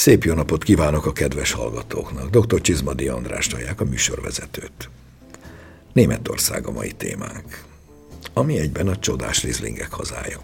Szép 0.00 0.24
jó 0.24 0.34
napot 0.34 0.64
kívánok 0.64 1.06
a 1.06 1.12
kedves 1.12 1.52
hallgatóknak. 1.52 2.30
Dr. 2.30 2.60
Csizmadi 2.60 3.08
András 3.08 3.52
hallják 3.52 3.80
a 3.80 3.84
műsorvezetőt. 3.84 4.90
Németország 5.92 6.66
a 6.66 6.70
mai 6.70 6.92
témánk, 6.92 7.64
ami 8.32 8.58
egyben 8.58 8.88
a 8.88 8.98
csodás 8.98 9.42
rizlingek 9.42 9.92
hazája. 9.92 10.38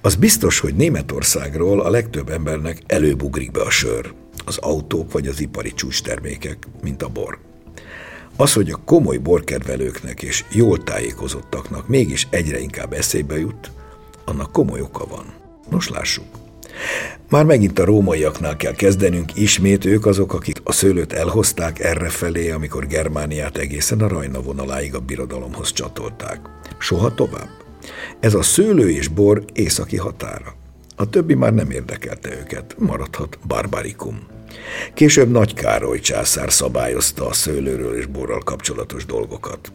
Az 0.00 0.14
biztos, 0.14 0.58
hogy 0.58 0.74
Németországról 0.74 1.80
a 1.80 1.90
legtöbb 1.90 2.28
embernek 2.28 2.82
előbugrik 2.86 3.50
be 3.50 3.60
a 3.60 3.70
sör, 3.70 4.12
az 4.44 4.58
autók 4.58 5.12
vagy 5.12 5.26
az 5.26 5.40
ipari 5.40 5.72
csúcstermékek, 5.72 6.66
mint 6.82 7.02
a 7.02 7.08
bor. 7.08 7.38
Az, 8.36 8.52
hogy 8.52 8.70
a 8.70 8.80
komoly 8.84 9.16
borkedvelőknek 9.16 10.22
és 10.22 10.44
jól 10.50 10.82
tájékozottaknak 10.82 11.88
mégis 11.88 12.26
egyre 12.30 12.58
inkább 12.58 12.92
eszébe 12.92 13.38
jut, 13.38 13.70
annak 14.24 14.52
komoly 14.52 14.80
oka 14.80 15.06
van. 15.06 15.34
Nos, 15.70 15.88
lássuk. 15.88 16.41
Már 17.30 17.44
megint 17.44 17.78
a 17.78 17.84
rómaiaknál 17.84 18.56
kell 18.56 18.74
kezdenünk, 18.74 19.36
ismét 19.36 19.84
ők 19.84 20.06
azok, 20.06 20.34
akik 20.34 20.60
a 20.64 20.72
szőlőt 20.72 21.12
elhozták 21.12 21.78
erre 21.78 22.08
felé, 22.08 22.50
amikor 22.50 22.86
Germániát 22.86 23.56
egészen 23.56 24.00
a 24.00 24.08
Rajna 24.08 24.42
vonaláig 24.42 24.94
a 24.94 25.00
birodalomhoz 25.00 25.72
csatolták. 25.72 26.40
Soha 26.78 27.14
tovább. 27.14 27.48
Ez 28.20 28.34
a 28.34 28.42
szőlő 28.42 28.90
és 28.90 29.08
bor 29.08 29.44
északi 29.52 29.96
határa. 29.96 30.54
A 30.96 31.08
többi 31.08 31.34
már 31.34 31.54
nem 31.54 31.70
érdekelte 31.70 32.30
őket, 32.40 32.74
maradhat 32.78 33.38
barbarikum. 33.46 34.18
Később 34.94 35.30
Nagy 35.30 35.54
Károly 35.54 36.00
császár 36.00 36.52
szabályozta 36.52 37.26
a 37.26 37.32
szőlőről 37.32 37.96
és 37.96 38.06
borral 38.06 38.40
kapcsolatos 38.40 39.06
dolgokat. 39.06 39.72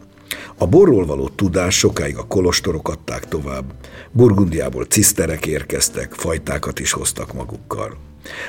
A 0.56 0.66
borról 0.66 1.06
való 1.06 1.28
tudás 1.28 1.78
sokáig 1.78 2.16
a 2.16 2.26
kolostorok 2.26 2.88
adták 2.88 3.28
tovább, 3.28 3.72
Burgundiából 4.10 4.84
ciszterek 4.84 5.46
érkeztek, 5.46 6.12
fajtákat 6.12 6.78
is 6.78 6.92
hoztak 6.92 7.32
magukkal. 7.32 7.96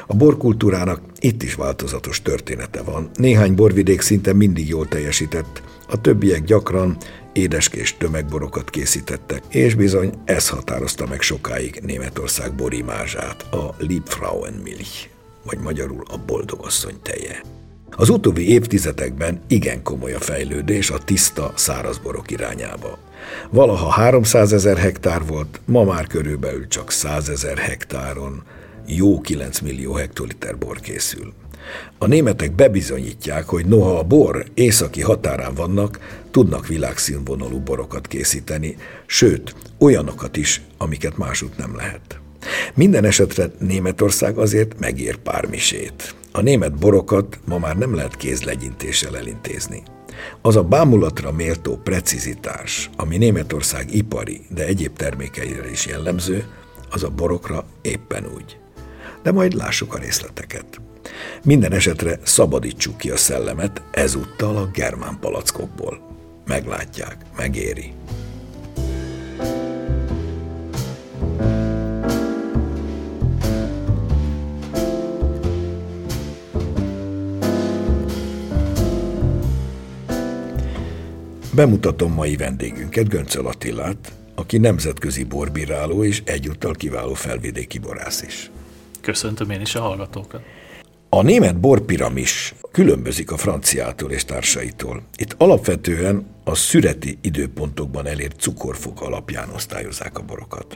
A 0.08 0.14
borkultúrának 0.14 1.02
itt 1.20 1.44
is 1.44 1.56
változatos 1.56 2.22
története 2.22 2.82
van. 2.82 3.10
Néhány 3.14 3.56
borvidék 3.56 4.02
szinte 4.02 4.34
mindig 4.34 4.68
jól 4.68 4.88
teljesített, 4.88 5.62
a 5.88 6.02
többiek 6.02 6.44
gyakran 6.44 6.98
édeskés 7.34 7.98
tömegborokat 7.98 8.70
készítettek, 8.70 9.44
és 9.50 9.76
bizony 9.76 10.14
ez 10.26 10.50
határozta 10.50 11.08
meg 11.08 11.22
sokáig 11.22 11.80
Németország 11.84 12.54
borimázsát, 12.54 13.54
a 13.54 13.76
Liebfrauenmilch, 13.78 15.10
vagy 15.44 15.60
magyarul 15.60 16.04
a 16.12 16.18
boldogasszony 16.26 16.96
teje. 17.02 17.59
Az 17.96 18.10
utóbbi 18.10 18.50
évtizedekben 18.50 19.42
igen 19.48 19.84
komoly 19.84 20.14
a 20.14 20.20
fejlődés 20.20 20.90
a 20.90 20.98
tiszta 20.98 21.52
szárazborok 21.56 22.32
irányába. 22.32 22.98
Valaha 23.50 23.90
300 23.90 24.54
ezer 24.54 24.78
hektár 24.78 25.26
volt, 25.26 25.62
ma 25.66 25.84
már 25.84 26.08
körülbelül 26.08 26.68
csak 26.68 26.92
100 26.92 27.30
ezer 27.30 27.58
hektáron 27.58 28.44
jó 28.88 29.22
9 29.22 29.60
millió 29.60 29.94
hektoliter 29.94 30.58
bor 30.58 30.80
készül. 30.80 31.34
A 31.98 32.08
németek 32.08 32.52
bebizonyítják, 32.52 33.46
hogy 33.46 33.66
noha 33.66 33.98
a 33.98 34.04
bor 34.04 34.46
északi 34.54 35.02
határán 35.02 35.54
vannak, 35.54 36.00
tudnak 36.32 36.68
világszínvonalú 36.68 37.60
borokat 37.60 38.08
készíteni, 38.08 38.76
sőt, 39.06 39.56
olyanokat 39.80 40.38
is, 40.38 40.62
amiket 40.78 41.18
másút 41.18 41.58
nem 41.58 41.76
lehet. 41.76 42.20
Minden 42.74 43.06
esetre 43.06 43.52
Németország 43.60 44.38
azért 44.38 44.80
megér 44.80 45.18
pár 45.18 45.46
misét. 45.46 46.16
A 46.32 46.42
német 46.42 46.74
borokat 46.74 47.40
ma 47.46 47.58
már 47.58 47.78
nem 47.78 47.96
lehet 47.96 48.16
kézlegyintéssel 48.16 49.18
elintézni. 49.18 49.84
Az 50.42 50.56
a 50.56 50.64
bámulatra 50.64 51.32
méltó 51.32 51.80
precizitás, 51.84 52.90
ami 52.96 53.18
Németország 53.18 53.94
ipari, 53.96 54.42
de 54.50 54.66
egyéb 54.66 54.96
termékeire 54.96 55.70
is 55.70 55.86
jellemző, 55.86 56.46
az 56.90 57.04
a 57.04 57.10
borokra 57.10 57.66
éppen 57.82 58.26
úgy. 58.36 58.58
De 59.24 59.32
majd 59.32 59.54
lássuk 59.54 59.94
a 59.94 59.98
részleteket. 59.98 60.82
Minden 61.44 61.72
esetre 61.72 62.20
szabadítsuk 62.24 62.98
ki 62.98 63.10
a 63.10 63.18
szellemet 63.18 63.82
ezúttal 63.92 64.58
a 64.58 64.70
germán 64.74 65.18
palackokból. 65.20 66.00
Meglátják, 66.46 67.18
megéri. 67.38 67.94
Bemutatom 81.60 82.14
mai 82.14 82.36
vendégünket, 82.36 83.10
Göncöl 83.10 83.48
Attilát, 83.48 84.14
aki 84.36 84.58
nemzetközi 84.58 85.24
borbíráló 85.24 86.04
és 86.04 86.22
egyúttal 86.26 86.74
kiváló 86.74 87.14
felvidéki 87.14 87.80
borász 87.80 88.22
is. 88.22 88.52
Köszöntöm 89.02 89.50
én 89.50 89.62
is 89.62 89.76
a 89.76 89.82
hallgatókat. 89.82 90.42
A 91.10 91.22
német 91.22 91.60
borpiramis 91.60 92.54
különbözik 92.72 93.32
a 93.32 93.38
franciától 93.38 94.12
és 94.12 94.26
társaitól. 94.26 95.02
Itt 95.16 95.36
alapvetően 95.38 96.26
a 96.44 96.56
szüreti 96.56 97.18
időpontokban 97.22 98.08
elért 98.08 98.40
cukorfok 98.40 99.02
alapján 99.02 99.50
osztályozzák 99.50 100.18
a 100.18 100.24
borokat. 100.24 100.76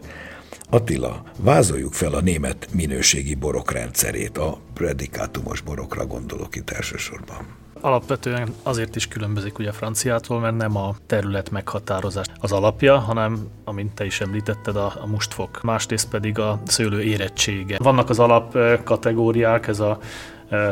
Attila, 0.69 1.23
vázoljuk 1.37 1.93
fel 1.93 2.13
a 2.13 2.21
német 2.21 2.67
minőségi 2.73 3.35
borok 3.35 3.71
rendszerét, 3.71 4.37
a 4.37 4.59
predikátumos 4.73 5.61
borokra 5.61 6.05
gondolok 6.05 6.55
itt 6.55 6.69
elsősorban 6.69 7.62
alapvetően 7.83 8.53
azért 8.63 8.95
is 8.95 9.07
különbözik 9.07 9.59
ugye 9.59 9.69
a 9.69 9.73
franciától, 9.73 10.39
mert 10.39 10.57
nem 10.57 10.77
a 10.77 10.95
terület 11.05 11.51
meghatározás 11.51 12.25
az 12.39 12.51
alapja, 12.51 12.97
hanem, 12.97 13.47
amint 13.63 13.93
te 13.93 14.05
is 14.05 14.21
említetted, 14.21 14.75
a, 14.75 14.93
a 15.01 15.07
mustfok. 15.07 15.61
Másrészt 15.61 16.09
pedig 16.09 16.39
a 16.39 16.59
szőlő 16.67 17.01
érettsége. 17.01 17.77
Vannak 17.79 18.09
az 18.09 18.19
alap 18.19 18.57
kategóriák, 18.83 19.67
ez 19.67 19.79
a 19.79 19.99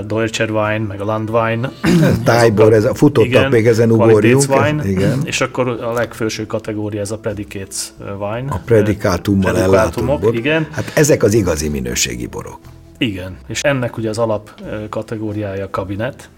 Deutscher 0.06 0.52
Wein, 0.52 0.82
meg 0.82 1.02
a 1.02 1.06
Landwein. 1.06 1.70
Tájbor, 2.24 2.74
ez 2.74 2.86
a 2.86 2.94
futottak 2.94 3.30
igen, 3.30 3.50
még 3.50 3.68
ezen 3.68 3.92
ugorjunk. 3.92 4.50
Wine, 4.50 4.88
igen. 4.94 5.22
És 5.24 5.42
akkor 5.42 5.68
a 5.68 5.94
legfőső 5.94 6.46
kategória 6.46 7.00
ez 7.00 7.12
a 7.12 7.18
Predicates 7.18 7.92
Wine. 8.00 8.46
A 8.52 8.62
predikátummal 8.66 9.58
ellátott 9.58 10.20
bor. 10.20 10.36
Igen. 10.36 10.68
Hát 10.72 10.92
ezek 10.96 11.24
az 11.24 11.34
igazi 11.34 11.70
minőségi 11.70 12.28
borok. 12.28 12.60
Igen, 12.98 13.38
és 13.48 13.62
ennek 13.62 13.98
ugye 13.98 14.10
az 14.10 14.18
alap 14.18 14.62
kategóriája 14.90 15.64
a 15.64 15.70
kabinet, 15.70 16.30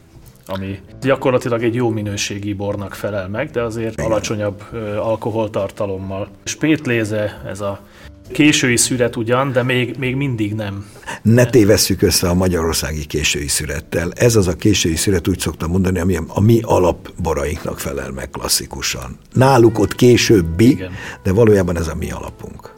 ami 0.46 0.80
gyakorlatilag 1.02 1.64
egy 1.64 1.76
jó 1.76 1.90
minőségi 1.90 2.54
bornak 2.54 2.94
felel 2.94 3.28
meg, 3.28 3.50
de 3.50 3.62
azért 3.62 4.02
alacsonyabb 4.02 4.64
alkoholtartalommal. 4.98 6.28
Spétléze, 6.44 7.42
ez 7.48 7.62
a 7.62 7.80
késői 8.32 8.78
szüret 8.78 9.16
ugyan, 9.16 9.52
de 9.52 9.64
még, 9.64 9.96
még 9.98 10.16
mindig 10.16 10.54
nem. 10.54 10.86
Ne 11.22 11.46
tévesszük 11.46 12.02
össze 12.02 12.30
a 12.30 12.34
magyarországi 12.34 13.06
késői 13.06 13.48
szürettel. 13.48 14.12
Ez 14.16 14.36
az 14.36 14.48
a 14.48 14.56
késői 14.56 14.96
szüret, 14.96 15.28
úgy 15.28 15.40
szoktam 15.40 15.72
mondani, 15.72 16.00
ami 16.00 16.18
a 16.28 16.42
mi 16.42 16.60
alapborainknak 16.62 17.80
felel 17.80 18.12
meg 18.12 18.30
klasszikusan. 18.30 19.18
Náluk 19.34 19.80
ott 19.80 19.96
későbbi, 19.96 20.70
Igen. 20.70 20.92
de 21.24 21.32
valójában 21.32 21.78
ez 21.78 21.88
a 21.88 21.96
mi 21.96 22.12
alapunk. 22.12 22.74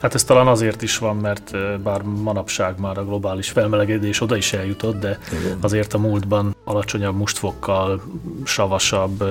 Hát 0.00 0.14
ez 0.14 0.24
talán 0.24 0.46
azért 0.46 0.82
is 0.82 0.98
van, 0.98 1.16
mert 1.16 1.56
bár 1.82 2.02
manapság 2.02 2.78
már 2.78 2.98
a 2.98 3.04
globális 3.04 3.50
felmelegedés 3.50 4.20
oda 4.20 4.36
is 4.36 4.52
eljutott, 4.52 5.00
de 5.00 5.18
Igen. 5.40 5.58
azért 5.60 5.94
a 5.94 5.98
múltban 5.98 6.56
alacsonyabb 6.64 7.16
mustfokkal, 7.16 8.02
savasabb, 8.44 9.24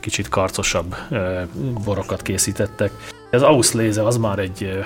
kicsit 0.00 0.28
karcosabb 0.28 0.96
borokat 1.84 2.22
készítettek. 2.22 2.90
Ez 3.30 3.42
Auszléze 3.42 4.02
az 4.02 4.16
már 4.16 4.38
egy 4.38 4.84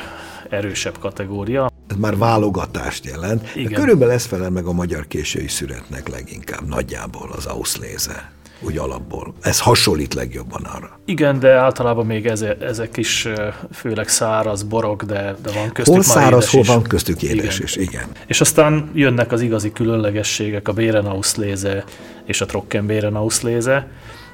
erősebb 0.48 0.98
kategória. 0.98 1.70
Ez 1.88 1.96
már 1.96 2.16
válogatást 2.16 3.04
jelent. 3.04 3.54
Igen. 3.54 3.72
De 3.72 3.78
körülbelül 3.78 4.14
ez 4.14 4.24
felel 4.24 4.50
meg 4.50 4.66
a 4.66 4.72
magyar 4.72 5.06
késői 5.06 5.48
szüretnek 5.48 6.08
leginkább, 6.08 6.68
nagyjából 6.68 7.30
az 7.36 7.46
Auszléze 7.46 8.30
úgy 8.60 8.76
alapból. 8.78 9.34
Ez 9.40 9.60
hasonlít 9.60 10.14
legjobban 10.14 10.62
arra. 10.62 10.98
Igen, 11.04 11.38
de 11.38 11.50
általában 11.50 12.06
még 12.06 12.26
ezek, 12.26 12.62
ezek 12.62 12.96
is 12.96 13.28
főleg 13.72 14.08
száraz 14.08 14.62
borok, 14.62 15.02
de, 15.02 15.36
de 15.42 15.50
van 15.52 15.72
köztük 15.72 15.94
hol 15.94 16.02
száraz, 16.02 16.32
édes 16.32 16.50
hol 16.50 16.60
is. 16.60 16.66
van 16.66 16.82
köztük 16.82 17.22
édes 17.22 17.54
igen. 17.54 17.66
is, 17.66 17.76
igen. 17.76 18.06
És 18.26 18.40
aztán 18.40 18.90
jönnek 18.94 19.32
az 19.32 19.40
igazi 19.40 19.72
különlegességek, 19.72 20.68
a 20.68 20.72
Bérenauszléze 20.72 21.84
és 22.24 22.40
a 22.40 22.46
Trockenbérenauszléze. 22.46 23.86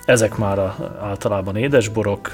Ezek 0.07 0.37
már 0.37 0.59
a, 0.59 0.97
általában 1.03 1.57
édesborok, 1.57 2.33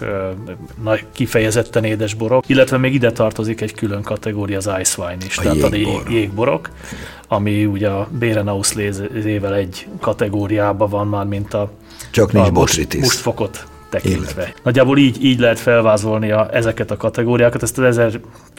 nagy, 0.83 1.05
kifejezetten 1.13 1.85
édesborok, 1.85 2.49
illetve 2.49 2.77
még 2.77 2.95
ide 2.95 3.13
tartozik 3.13 3.61
egy 3.61 3.75
külön 3.75 4.03
kategória, 4.03 4.57
az 4.57 4.71
ice 4.81 5.03
wine 5.03 5.25
is, 5.27 5.39
a 5.39 5.43
tehát 5.43 5.75
jégbor. 5.75 6.03
a 6.07 6.11
jégborok, 6.11 6.71
ami 7.29 7.65
ugye 7.65 7.89
a 7.89 8.09
Bérenauszlézével 8.19 9.55
egy 9.55 9.87
kategóriában 10.01 10.89
van 10.89 11.07
már, 11.07 11.27
mint 11.27 11.55
a 11.55 11.71
csak 12.11 12.33
nincs 12.33 12.53
bocrit 12.53 13.01
Most 13.01 13.19
fokot 13.19 13.67
tekintve. 13.93 14.43
Élet. 14.43 14.61
Nagyjából 14.63 14.99
így, 14.99 15.25
így 15.25 15.39
lehet 15.39 15.59
felvázolni 15.59 16.31
a, 16.31 16.49
ezeket 16.53 16.91
a 16.91 16.97
kategóriákat. 16.97 17.63
Ezt 17.63 17.79
az 17.79 18.01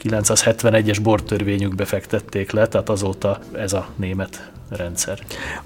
1971-es 0.02 0.98
bortörvényükbe 1.02 1.84
fektették 1.84 2.50
le, 2.50 2.68
tehát 2.68 2.88
azóta 2.88 3.38
ez 3.52 3.72
a 3.72 3.88
német 3.96 4.52
rendszer. 4.76 5.18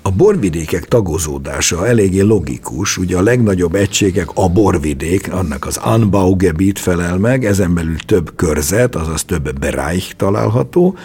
A 0.03 0.11
borvidékek 0.11 0.85
tagozódása 0.85 1.87
eléggé 1.87 2.21
logikus, 2.21 2.97
ugye 2.97 3.17
a 3.17 3.23
legnagyobb 3.23 3.75
egységek 3.75 4.29
a 4.35 4.49
borvidék, 4.49 5.33
annak 5.33 5.67
az 5.67 5.77
Anbaugebiet 5.77 6.79
felel 6.79 7.17
meg, 7.17 7.45
ezen 7.45 7.75
belül 7.75 7.97
több 7.97 8.33
körzet, 8.37 8.95
azaz 8.95 9.25
több 9.25 9.59
Bereich 9.59 10.15
található. 10.17 10.97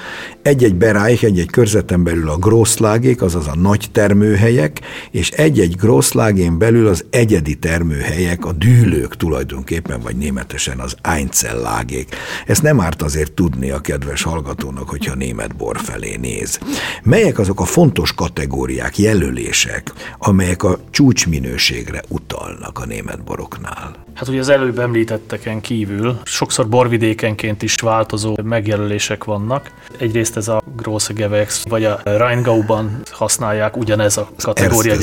Egy-egy 0.42 0.76
Bereich, 0.76 1.24
egy-egy 1.24 1.50
körzeten 1.50 2.04
belül 2.04 2.30
a 2.30 2.38
Grosslagék, 2.38 3.22
azaz 3.22 3.48
a 3.48 3.56
nagy 3.56 3.88
termőhelyek, 3.92 4.80
és 5.12 5.32
egy-egy 5.32 5.76
Grosslágén 5.76 6.58
belül 6.58 6.88
az 6.88 7.06
egyedi 7.10 7.56
termőhelyek, 7.56 8.46
dűlők 8.58 9.18
tulajdonképpen, 9.18 10.00
vagy 10.00 10.16
németesen 10.16 10.80
az 10.80 10.96
Einzellágék. 11.02 12.16
Ezt 12.46 12.62
nem 12.62 12.80
árt 12.80 13.02
azért 13.02 13.32
tudni 13.32 13.70
a 13.70 13.82
kedves 13.82 14.24
hallgatónak, 14.24 14.90
hogyha 14.90 15.16
német 15.16 15.56
bor 15.56 15.78
felé 15.80 16.16
néz. 16.16 16.60
Melyek 17.04 17.40
azok 17.40 17.60
a 17.60 17.66
fontos 17.66 18.14
kategóriák, 18.14 18.98
jelölések, 18.98 19.94
amelyek 20.18 20.64
a 20.64 20.80
csúcsminőségre 20.92 22.04
utalnak 22.08 22.80
a 22.80 22.86
német 22.86 23.24
boroknál? 23.24 24.04
Hát 24.24 24.32
ugye 24.32 24.42
az 24.42 24.50
előbb 24.50 24.80
említetteken 24.80 25.62
kívül 25.62 26.20
sokszor 26.24 26.70
borvidékenként 26.70 27.62
is 27.62 27.76
változó 27.76 28.36
megjelölések 28.44 29.24
vannak. 29.24 29.72
Egyrészt 29.98 30.38
ez 30.38 30.48
a 30.48 30.62
Grosse 30.76 31.14
Gewächs, 31.14 31.62
vagy 31.70 31.84
a 31.84 32.00
Rheingauban 32.04 33.02
használják 33.12 33.78
ugyanez 33.78 34.18
a 34.18 34.30
kategória, 34.38 34.96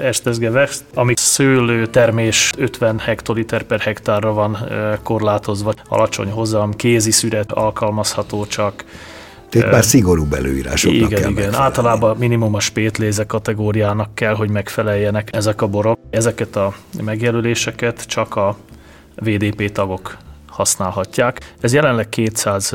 Erstes 0.00 0.38
Gewächs, 0.38 0.76
ami 0.94 1.12
szőlő 1.16 1.86
termés 1.86 2.52
50 2.56 2.98
hektoliter 2.98 3.62
per 3.62 3.80
hektárra 3.80 4.32
van 4.32 4.58
korlátozva, 5.02 5.72
alacsony 5.88 6.30
hozam, 6.30 6.72
kézi 6.72 7.10
szüret 7.10 7.52
alkalmazható 7.52 8.46
csak, 8.46 8.84
tehát 9.60 9.72
már 9.72 9.84
szigorú 9.84 10.26
előírásoknak 10.34 10.96
igen, 10.96 11.08
kell 11.08 11.18
Igen, 11.18 11.32
megfelelni. 11.32 11.64
általában 11.64 12.16
minimum 12.16 12.54
a 12.54 12.60
spétléze 12.60 13.24
kategóriának 13.24 14.14
kell, 14.14 14.34
hogy 14.34 14.50
megfeleljenek 14.50 15.28
ezek 15.32 15.62
a 15.62 15.66
borok. 15.66 15.98
Ezeket 16.10 16.56
a 16.56 16.74
megjelöléseket 17.02 18.06
csak 18.06 18.36
a 18.36 18.56
VDP 19.14 19.72
tagok 19.72 20.16
használhatják. 20.48 21.54
Ez 21.60 21.72
jelenleg 21.72 22.08
200 22.08 22.74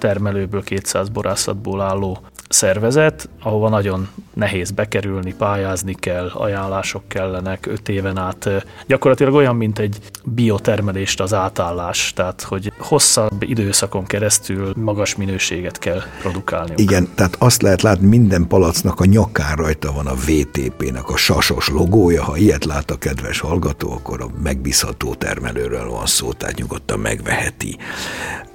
termelőből, 0.00 0.62
200 0.62 1.08
borászatból 1.08 1.80
álló 1.80 2.18
szervezet, 2.48 3.28
ahova 3.42 3.68
nagyon 3.68 4.08
nehéz 4.34 4.70
bekerülni, 4.70 5.34
pályázni 5.34 5.94
kell, 5.94 6.30
ajánlások 6.34 7.02
kellenek 7.08 7.66
öt 7.66 7.88
éven 7.88 8.16
át. 8.16 8.48
Gyakorlatilag 8.86 9.34
olyan, 9.34 9.56
mint 9.56 9.78
egy 9.78 9.98
biotermelést 10.24 11.20
az 11.20 11.34
átállás, 11.34 12.12
tehát 12.12 12.42
hogy 12.42 12.72
hosszabb 12.78 13.42
időszakon 13.42 14.06
keresztül 14.06 14.72
magas 14.76 15.16
minőséget 15.16 15.78
kell 15.78 16.02
produkálni. 16.20 16.72
Igen, 16.76 17.08
tehát 17.14 17.36
azt 17.38 17.62
lehet 17.62 17.82
látni, 17.82 18.06
minden 18.06 18.46
palacnak 18.46 19.00
a 19.00 19.04
nyakán 19.04 19.56
rajta 19.56 19.92
van 19.92 20.06
a 20.06 20.14
VTP-nek 20.14 21.08
a 21.08 21.16
sasos 21.16 21.68
logója. 21.68 22.22
Ha 22.22 22.36
ilyet 22.36 22.64
lát 22.64 22.90
a 22.90 22.98
kedves 22.98 23.40
hallgató, 23.40 23.92
akkor 23.92 24.20
a 24.20 24.30
megbízható 24.42 25.14
termelőről 25.14 25.88
van 25.90 26.06
szó, 26.06 26.32
tehát 26.32 26.56
nyugodtan 26.56 26.98
megveheti. 26.98 27.76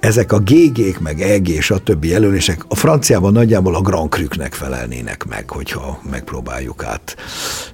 Ezek 0.00 0.32
a 0.32 0.38
GG-k, 0.38 1.00
meg 1.00 1.20
EG, 1.36 1.60
stb. 1.60 2.04
jelölések 2.04 2.64
a 2.68 2.74
franciában 2.74 3.32
nagyjából 3.32 3.74
a 3.74 3.80
Grand 3.80 4.10
Cru-nek 4.10 4.54
felelnének 4.54 5.24
meg, 5.24 5.50
hogyha 5.50 6.00
megpróbáljuk 6.10 6.84
át, 6.84 7.16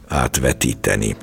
átvetíteni. 0.08 1.16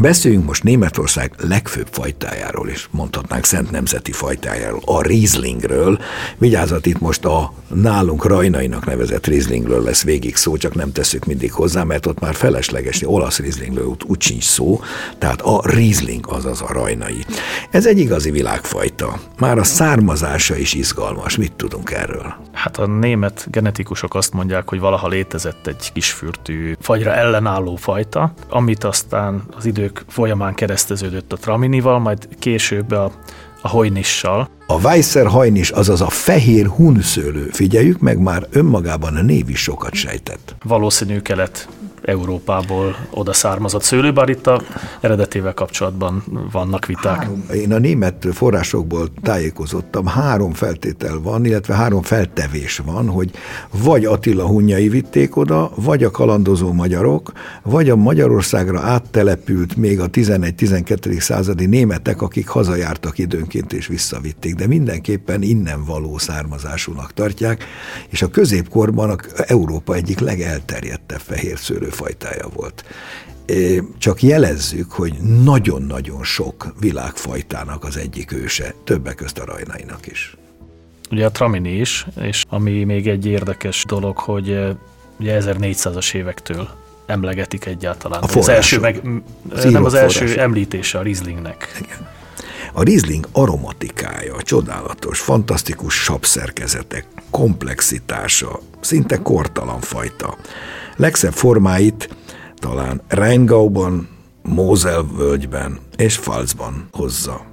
Beszéljünk 0.00 0.46
most 0.46 0.62
Németország 0.62 1.32
legfőbb 1.48 1.88
fajtájáról, 1.90 2.68
és 2.68 2.86
mondhatnánk 2.90 3.44
szent 3.44 3.70
nemzeti 3.70 4.12
fajtájáról, 4.12 4.80
a 4.84 5.02
Rieslingről. 5.02 5.98
Vigyázat, 6.38 6.86
itt 6.86 7.00
most 7.00 7.24
a 7.24 7.52
nálunk 7.68 8.24
rajnainak 8.24 8.86
nevezett 8.86 9.26
Rieslingről 9.26 9.82
lesz 9.82 10.04
végig 10.04 10.36
szó, 10.36 10.56
csak 10.56 10.74
nem 10.74 10.92
tesszük 10.92 11.24
mindig 11.24 11.52
hozzá, 11.52 11.82
mert 11.82 12.06
ott 12.06 12.20
már 12.20 12.34
felesleges, 12.34 13.02
olasz 13.06 13.38
Rieslingről 13.38 13.84
úgy, 13.84 14.02
úgy 14.06 14.22
sincs 14.22 14.44
szó, 14.44 14.80
tehát 15.18 15.40
a 15.40 15.60
Riesling 15.64 16.26
azaz 16.28 16.62
a 16.62 16.72
rajnai. 16.72 17.24
Ez 17.70 17.86
egy 17.86 17.98
igazi 17.98 18.30
világfajta. 18.30 19.20
Már 19.38 19.58
a 19.58 19.64
származása 19.64 20.56
is 20.56 20.74
izgalmas. 20.74 21.36
Mit 21.36 21.52
tudunk 21.52 21.90
erről? 21.90 22.34
Hát 22.52 22.78
a 22.78 22.86
német 22.86 23.46
genetikusok 23.50 24.14
azt 24.14 24.32
mondják, 24.32 24.68
hogy 24.68 24.80
valaha 24.80 25.08
létezett 25.08 25.66
egy 25.66 25.92
kisfürtű, 25.92 26.74
fagyra 26.80 27.14
ellenálló 27.14 27.76
fajta, 27.76 28.32
amit 28.48 28.84
aztán 28.84 29.42
az 29.56 29.66
idő 29.66 29.83
idők 29.84 30.04
folyamán 30.08 30.54
kereszteződött 30.54 31.32
a 31.32 31.36
Traminival, 31.36 31.98
majd 31.98 32.28
később 32.38 32.90
a, 32.90 33.12
a 33.62 33.68
Hojnissal. 33.68 34.48
A 34.66 34.80
Weisser 34.80 35.26
hajnis, 35.26 35.70
azaz 35.70 36.00
a 36.00 36.08
fehér 36.08 36.66
hunszőlő, 36.66 37.48
figyeljük 37.52 37.98
meg, 37.98 38.18
már 38.18 38.46
önmagában 38.50 39.16
a 39.16 39.22
név 39.22 39.48
is 39.48 39.62
sokat 39.62 39.94
sejtett. 39.94 40.54
Valószínű 40.62 41.20
kelet 41.20 41.68
Európából 42.04 42.96
oda 43.10 43.32
származott 43.32 43.82
szőlő, 43.82 44.12
bár 44.12 44.28
itt 44.28 44.46
a 44.46 44.62
eredetével 45.00 45.54
kapcsolatban 45.54 46.24
vannak 46.52 46.86
viták. 46.86 47.16
Három, 47.16 47.44
én 47.54 47.72
a 47.72 47.78
német 47.78 48.26
forrásokból 48.32 49.08
tájékozottam, 49.22 50.06
három 50.06 50.52
feltétel 50.52 51.18
van, 51.18 51.44
illetve 51.44 51.74
három 51.74 52.02
feltevés 52.02 52.78
van, 52.78 53.08
hogy 53.08 53.30
vagy 53.70 54.04
Attila 54.04 54.46
hunyai 54.46 54.88
vitték 54.88 55.36
oda, 55.36 55.70
vagy 55.74 56.04
a 56.04 56.10
kalandozó 56.10 56.72
magyarok, 56.72 57.32
vagy 57.62 57.90
a 57.90 57.96
Magyarországra 57.96 58.80
áttelepült 58.80 59.76
még 59.76 60.00
a 60.00 60.10
11-12. 60.10 61.20
századi 61.20 61.66
németek, 61.66 62.22
akik 62.22 62.48
hazajártak 62.48 63.18
időnként 63.18 63.72
és 63.72 63.86
visszavitték, 63.86 64.54
de 64.54 64.66
mindenképpen 64.66 65.42
innen 65.42 65.84
való 65.84 66.18
származásúnak 66.18 67.12
tartják, 67.12 67.64
és 68.08 68.22
a 68.22 68.30
középkorban 68.30 69.10
a 69.10 69.16
Európa 69.36 69.94
egyik 69.94 70.18
legelterjedtebb 70.18 71.20
fehér 71.20 71.58
szőlő 71.58 71.88
fajtája 71.94 72.48
volt. 72.54 72.84
Csak 73.98 74.22
jelezzük, 74.22 74.92
hogy 74.92 75.12
nagyon-nagyon 75.44 76.24
sok 76.24 76.74
világfajtának 76.80 77.84
az 77.84 77.96
egyik 77.96 78.32
őse, 78.32 78.74
többek 78.84 79.14
közt 79.14 79.38
a 79.38 79.44
rajnainak 79.44 80.06
is. 80.06 80.36
Ugye 81.10 81.26
a 81.26 81.30
Tramini 81.30 81.76
is, 81.76 82.06
és 82.20 82.42
ami 82.48 82.84
még 82.84 83.08
egy 83.08 83.26
érdekes 83.26 83.84
dolog, 83.86 84.18
hogy 84.18 84.48
ugye 85.20 85.40
1400-as 85.40 86.14
évektől 86.14 86.68
emlegetik 87.06 87.66
egyáltalán. 87.66 88.22
A 88.22 88.36
az 88.36 88.48
első 88.48 88.80
meg, 88.80 89.00
az 89.50 89.64
nem 89.64 89.84
az 89.84 89.94
első 89.94 90.26
forrás. 90.26 90.36
említése 90.36 90.98
a 90.98 91.02
Rieslingnek. 91.02 91.78
Igen. 91.82 92.08
A 92.72 92.82
Riesling 92.82 93.28
aromatikája, 93.32 94.42
csodálatos, 94.42 95.20
fantasztikus 95.20 95.94
sapszerkezetek, 95.94 97.06
komplexitása, 97.34 98.60
szinte 98.80 99.22
kortalan 99.22 99.80
fajta. 99.80 100.36
Legszebb 100.96 101.32
formáit 101.32 102.08
talán 102.54 103.02
Rheingauban, 103.08 104.08
völgyben 105.16 105.78
és 105.96 106.18
Pfalzban 106.18 106.88
hozza. 106.92 107.44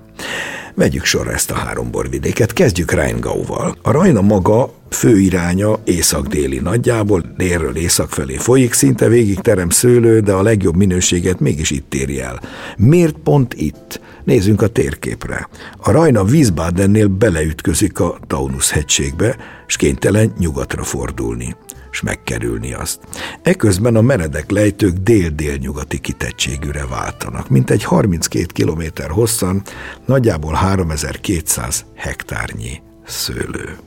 Vegyük 0.74 1.04
sorra 1.04 1.32
ezt 1.32 1.52
a 1.52 1.56
három 1.56 1.92
borvidéket, 1.92 2.54
kezdjük 2.54 2.92
Rheingauval. 2.92 3.76
A 3.82 3.92
Rajna 3.92 4.22
maga 4.22 4.74
fő 4.96 5.20
iránya 5.20 5.80
észak-déli 5.84 6.60
nagyjából, 6.60 7.24
délről 7.38 7.76
észak 7.76 8.10
felé 8.10 8.36
folyik, 8.36 8.74
szinte 8.74 9.08
végig 9.08 9.40
terem 9.40 9.70
szőlő, 9.70 10.20
de 10.20 10.32
a 10.32 10.42
legjobb 10.42 10.76
minőséget 10.76 11.40
mégis 11.40 11.72
itt 11.72 11.94
éri 11.94 12.22
el. 12.22 12.42
Miért 12.78 13.16
pont 13.24 13.54
itt? 13.54 14.02
Nézzünk 14.24 14.62
a 14.62 14.68
térképre. 14.68 15.50
A 15.78 15.92
Rajna 15.92 16.24
Wiesbadennél 16.24 17.08
beleütközik 17.08 18.00
a 18.00 18.20
Taunus 18.28 18.72
hegységbe, 18.72 19.36
s 19.68 19.76
kénytelen 19.76 20.34
nyugatra 20.38 20.84
fordulni 20.84 21.56
és 21.92 22.02
megkerülni 22.02 22.74
azt. 22.74 23.00
Eközben 23.42 23.96
a 23.96 24.02
meredek 24.02 24.52
lejtők 24.52 24.98
dél-délnyugati 24.98 26.00
kitettségűre 26.00 26.86
váltanak, 26.86 27.50
mint 27.50 27.70
egy 27.70 27.84
32 27.84 28.46
kilométer 28.46 29.10
hosszan, 29.10 29.62
nagyjából 30.06 30.54
3200 30.54 31.86
hektárnyi 31.96 32.82
szőlő. 33.06 33.78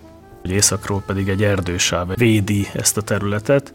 Északról 0.50 1.02
pedig 1.06 1.28
egy 1.28 1.42
erdősáv 1.42 2.08
védi 2.14 2.66
ezt 2.72 2.96
a 2.96 3.02
területet, 3.02 3.74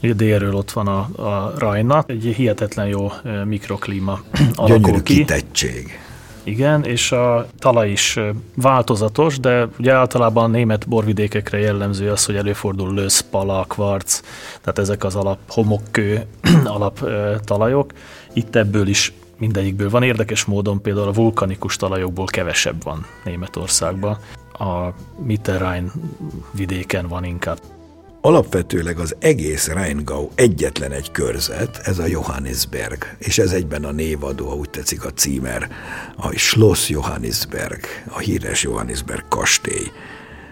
délről 0.00 0.54
ott 0.54 0.70
van 0.70 0.86
a, 0.86 0.98
a 1.22 1.52
Rajna, 1.58 2.04
egy 2.06 2.32
hihetetlen 2.36 2.86
jó 2.86 3.12
mikroklíma 3.44 4.20
alakul 4.54 4.78
Gyönyörű 4.78 5.02
ki. 5.02 5.14
kitettség. 5.14 5.98
Igen, 6.44 6.84
és 6.84 7.12
a 7.12 7.46
talaj 7.58 7.90
is 7.90 8.18
változatos, 8.54 9.38
de 9.38 9.68
ugye 9.78 9.92
általában 9.92 10.44
a 10.44 10.46
német 10.46 10.88
borvidékekre 10.88 11.58
jellemző 11.58 12.10
az, 12.10 12.24
hogy 12.24 12.36
előfordul 12.36 12.94
lösz, 12.94 13.20
pala, 13.20 13.64
kvarc, 13.68 14.20
tehát 14.60 14.78
ezek 14.78 15.04
az 15.04 15.14
alap 15.14 15.38
homokkő 15.48 16.26
alap 16.64 17.10
talajok. 17.44 17.92
Itt 18.32 18.56
ebből 18.56 18.88
is 18.88 19.12
mindegyikből 19.38 19.90
van. 19.90 20.02
Érdekes 20.02 20.44
módon 20.44 20.80
például 20.82 21.08
a 21.08 21.12
vulkanikus 21.12 21.76
talajokból 21.76 22.26
kevesebb 22.26 22.84
van 22.84 23.06
Németországban. 23.24 24.18
A 24.60 24.94
Mitterrhein 25.22 25.92
vidéken 26.52 27.08
van 27.08 27.24
inkább. 27.24 27.60
Alapvetőleg 28.20 28.98
az 28.98 29.16
egész 29.18 29.68
Rheingau 29.68 30.28
egyetlen 30.34 30.92
egy 30.92 31.10
körzet, 31.10 31.80
ez 31.84 31.98
a 31.98 32.06
Johannisberg, 32.06 33.16
és 33.18 33.38
ez 33.38 33.52
egyben 33.52 33.84
a 33.84 33.90
névadó, 33.90 34.48
ha 34.48 34.54
úgy 34.54 34.70
tetszik 34.70 35.04
a 35.04 35.12
címer, 35.12 35.70
a 36.16 36.30
Schloss 36.30 36.88
Johannisberg, 36.88 37.84
a 38.08 38.18
híres 38.18 38.62
Johannisberg 38.62 39.24
kastély. 39.28 39.90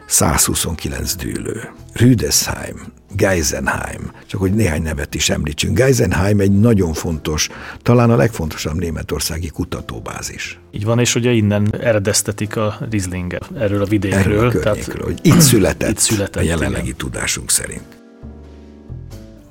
129 0.06 1.14
dűlő. 1.14 1.72
Rüdesheim, 1.92 2.92
Geisenheim, 3.16 4.12
csak 4.26 4.40
hogy 4.40 4.54
néhány 4.54 4.82
nevet 4.82 5.14
is 5.14 5.30
említsünk. 5.30 5.76
Geisenheim 5.76 6.40
egy 6.40 6.60
nagyon 6.60 6.92
fontos, 6.92 7.48
talán 7.82 8.10
a 8.10 8.16
legfontosabb 8.16 8.78
németországi 8.78 9.48
kutatóbázis. 9.48 10.60
Így 10.70 10.84
van, 10.84 10.98
és 10.98 11.14
ugye 11.14 11.30
innen 11.30 11.74
eredeztetik 11.80 12.56
a 12.56 12.78
Rieslinget, 12.90 13.50
erről 13.56 13.82
a 13.82 13.84
vidékről. 13.84 14.20
Erről 14.20 14.48
a 14.48 14.58
tehát 14.58 14.84
hogy 14.84 15.18
itt 15.22 15.40
született, 15.52 15.90
itt 15.90 15.98
született 15.98 16.42
a 16.42 16.46
jelenlegi 16.46 16.84
igen. 16.84 16.96
tudásunk 16.96 17.50
szerint. 17.50 17.82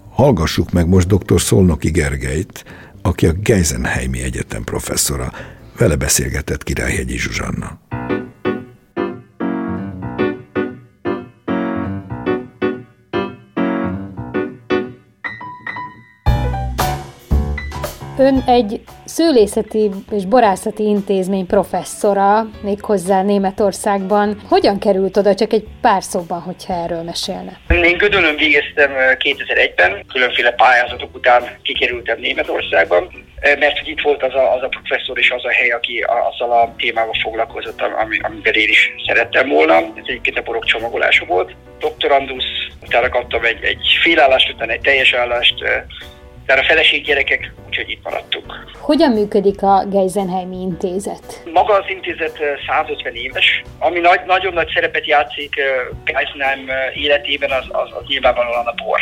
Hallgassuk 0.09 0.71
meg 0.71 0.87
most 0.87 1.07
dr. 1.07 1.41
Szolnoki 1.41 1.91
Gergelyt, 1.91 2.63
aki 3.01 3.27
a 3.27 3.31
Geisenheimi 3.31 4.21
Egyetem 4.21 4.63
professzora. 4.63 5.31
Vele 5.77 5.95
beszélgetett 5.95 6.63
Királyhegyi 6.63 7.17
Zsuzsanna. 7.17 7.79
Ön 18.19 18.43
egy 18.45 18.81
szőlészeti 19.05 19.89
és 20.11 20.25
borászati 20.25 20.83
intézmény 20.83 21.45
professzora, 21.45 22.49
méghozzá 22.61 23.21
Németországban. 23.21 24.41
Hogyan 24.49 24.79
került 24.79 25.17
oda, 25.17 25.35
csak 25.35 25.53
egy 25.53 25.67
pár 25.81 26.03
szóban, 26.03 26.41
hogyha 26.41 26.73
erről 26.73 27.03
mesélne? 27.03 27.59
Én 27.69 27.97
Gödönön 27.97 28.35
végeztem 28.35 28.91
2001-ben, 29.19 30.05
különféle 30.13 30.51
pályázatok 30.51 31.15
után 31.15 31.43
kikerültem 31.61 32.19
Németországban, 32.19 33.09
mert 33.41 33.79
hogy 33.79 33.87
itt 33.87 34.01
volt 34.01 34.23
az 34.23 34.33
a, 34.33 34.53
az 34.53 34.63
a 34.63 34.67
professzor 34.67 35.17
és 35.17 35.31
az 35.31 35.45
a 35.45 35.51
hely, 35.51 35.69
aki 35.69 36.05
azzal 36.29 36.51
a 36.51 36.73
témával 36.77 37.15
foglalkozott, 37.23 37.81
ami, 37.81 38.19
amivel 38.19 38.53
én 38.53 38.69
is 38.69 38.93
szerettem 39.07 39.49
volna. 39.49 39.73
Ez 39.73 40.03
egyébként 40.05 40.37
a 40.37 40.41
borok 40.41 40.65
csomagolása 40.65 41.25
volt. 41.25 41.55
Doktorandusz, 41.79 42.67
utána 42.85 43.09
kaptam 43.09 43.43
egy, 43.43 43.63
egy 43.63 43.97
félállást, 44.01 44.53
utána 44.53 44.71
egy 44.71 44.81
teljes 44.81 45.13
állást, 45.13 45.63
tehát 46.47 46.63
a 46.63 46.65
feleség 46.65 47.03
gyerekek, 47.03 47.51
úgyhogy 47.67 47.89
itt 47.89 48.03
maradtunk. 48.03 48.53
Hogyan 48.79 49.11
működik 49.11 49.61
a 49.61 49.85
Geisenheimi 49.89 50.61
Intézet? 50.61 51.43
Maga 51.53 51.73
az 51.73 51.85
intézet 51.87 52.39
150 52.67 53.15
éves, 53.15 53.63
ami 53.79 53.99
nagy, 53.99 54.19
nagyon 54.25 54.53
nagy 54.53 54.69
szerepet 54.73 55.05
játszik 55.07 55.55
Geisenheim 56.03 56.69
életében, 56.93 57.51
az, 57.51 57.65
az, 57.69 57.89
az 57.99 58.03
nyilvánvalóan 58.07 58.65
a 58.65 58.73
bor. 58.83 58.99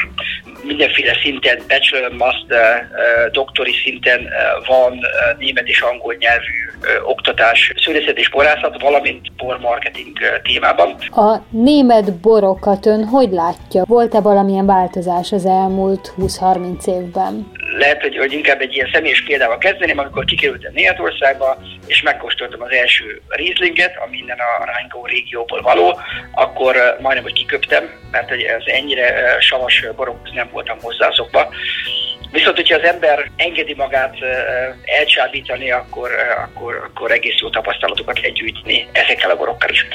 Mindenféle 0.65 1.13
szinten, 1.21 1.57
bachelor, 1.67 2.11
master, 2.11 2.89
doktori 3.31 3.71
szinten 3.83 4.29
van 4.67 4.99
német 5.37 5.67
és 5.67 5.81
angol 5.81 6.15
nyelvű 6.19 6.65
oktatás, 7.05 7.73
szőlészet 7.75 8.17
és 8.17 8.29
borászat, 8.29 8.81
valamint 8.81 9.35
bormarketing 9.37 10.17
témában. 10.43 10.95
A 11.11 11.37
német 11.49 12.13
borokat 12.13 12.85
ön 12.85 13.03
hogy 13.03 13.31
látja? 13.31 13.83
Volt-e 13.87 14.21
valamilyen 14.21 14.65
változás 14.65 15.31
az 15.31 15.45
elmúlt 15.45 16.13
20-30 16.17 16.87
évben? 16.87 17.51
Lehet, 17.77 18.01
hogy, 18.01 18.17
hogy 18.17 18.33
inkább 18.33 18.61
egy 18.61 18.73
ilyen 18.73 18.89
személyes 18.93 19.23
példával 19.23 19.57
kezdeném, 19.57 19.97
amikor 19.97 20.25
kikerültem 20.25 20.71
Németországba, 20.73 21.57
és 21.87 22.01
megkóstoltam 22.01 22.61
az 22.61 22.71
első 22.71 23.21
Rieslinget, 23.27 23.97
ami 24.05 24.17
innen 24.17 24.37
a 24.37 24.65
Rheingau 24.65 25.05
régióból 25.05 25.61
való, 25.61 25.99
akkor 26.31 26.75
majdnem, 26.99 27.23
hogy 27.23 27.33
kiköptem, 27.33 27.89
mert 28.11 28.31
ez 28.31 28.63
ennyire 28.65 29.37
savas 29.39 29.85
borokhoz 29.95 30.31
nem 30.33 30.49
voltam 30.51 30.77
hozzászokva. 30.81 31.49
Viszont, 32.35 32.55
hogyha 32.55 32.75
az 32.75 32.83
ember 32.83 33.31
engedi 33.35 33.73
magát 33.73 34.15
elcsábítani, 34.85 35.71
akkor, 35.71 36.11
akkor, 36.43 36.89
akkor 36.89 37.11
egész 37.11 37.39
jó 37.39 37.49
tapasztalatokat 37.49 38.19
lehet 38.19 38.35
gyűjteni 38.35 38.87
ezekkel 38.91 39.29
a 39.29 39.35
borokkal 39.35 39.69
is. 39.69 39.85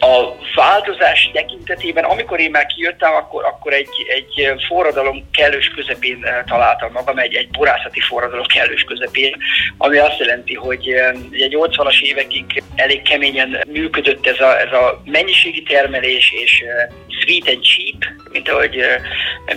A 0.00 0.34
változás 0.54 1.30
tekintetében, 1.32 2.04
amikor 2.04 2.40
én 2.40 2.50
már 2.50 2.66
kijöttem, 2.66 3.14
akkor, 3.14 3.44
akkor 3.44 3.72
egy, 3.72 3.88
egy 4.06 4.62
forradalom 4.68 5.28
kellős 5.32 5.68
közepén 5.68 6.26
találtam 6.46 6.92
magam, 6.92 7.18
egy, 7.18 7.34
egy 7.34 7.48
borászati 7.48 8.00
forradalom 8.00 8.46
kellős 8.46 8.82
közepén, 8.82 9.36
ami 9.78 9.98
azt 9.98 10.18
jelenti, 10.18 10.54
hogy 10.54 10.94
ugye 11.30 11.46
80-as 11.50 12.00
évekig 12.02 12.62
elég 12.74 13.02
keményen 13.02 13.64
működött 13.68 14.26
ez 14.26 14.40
a, 14.40 14.60
ez 14.60 14.72
a 14.72 15.02
mennyiségi 15.04 15.62
termelés 15.62 16.32
és 16.32 16.64
sweet 17.08 17.48
and 17.48 17.64
cheap, 17.64 18.11
mint 18.32 18.48
ahogy 18.48 18.80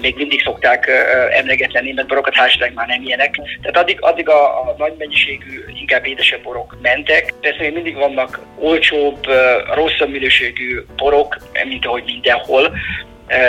még 0.01 0.15
mindig 0.15 0.41
szokták 0.41 0.89
emlegetni 1.31 1.79
német 1.79 2.07
borokat, 2.07 2.35
hashtag 2.35 2.71
már 2.73 2.87
nem 2.87 3.01
ilyenek. 3.01 3.35
Tehát 3.61 3.77
addig, 3.77 3.97
addig 4.01 4.29
a, 4.29 4.59
a 4.59 4.75
nagy 4.77 4.93
mennyiségű, 4.97 5.63
inkább 5.79 6.05
édesebb 6.05 6.41
borok 6.41 6.77
mentek. 6.81 7.33
Persze 7.41 7.61
még 7.61 7.73
mindig 7.73 7.95
vannak 7.95 8.39
olcsóbb, 8.59 9.27
rosszabb 9.73 10.09
minőségű 10.09 10.81
borok, 10.95 11.37
mint 11.67 11.85
ahogy 11.85 12.03
mindenhol, 12.05 12.71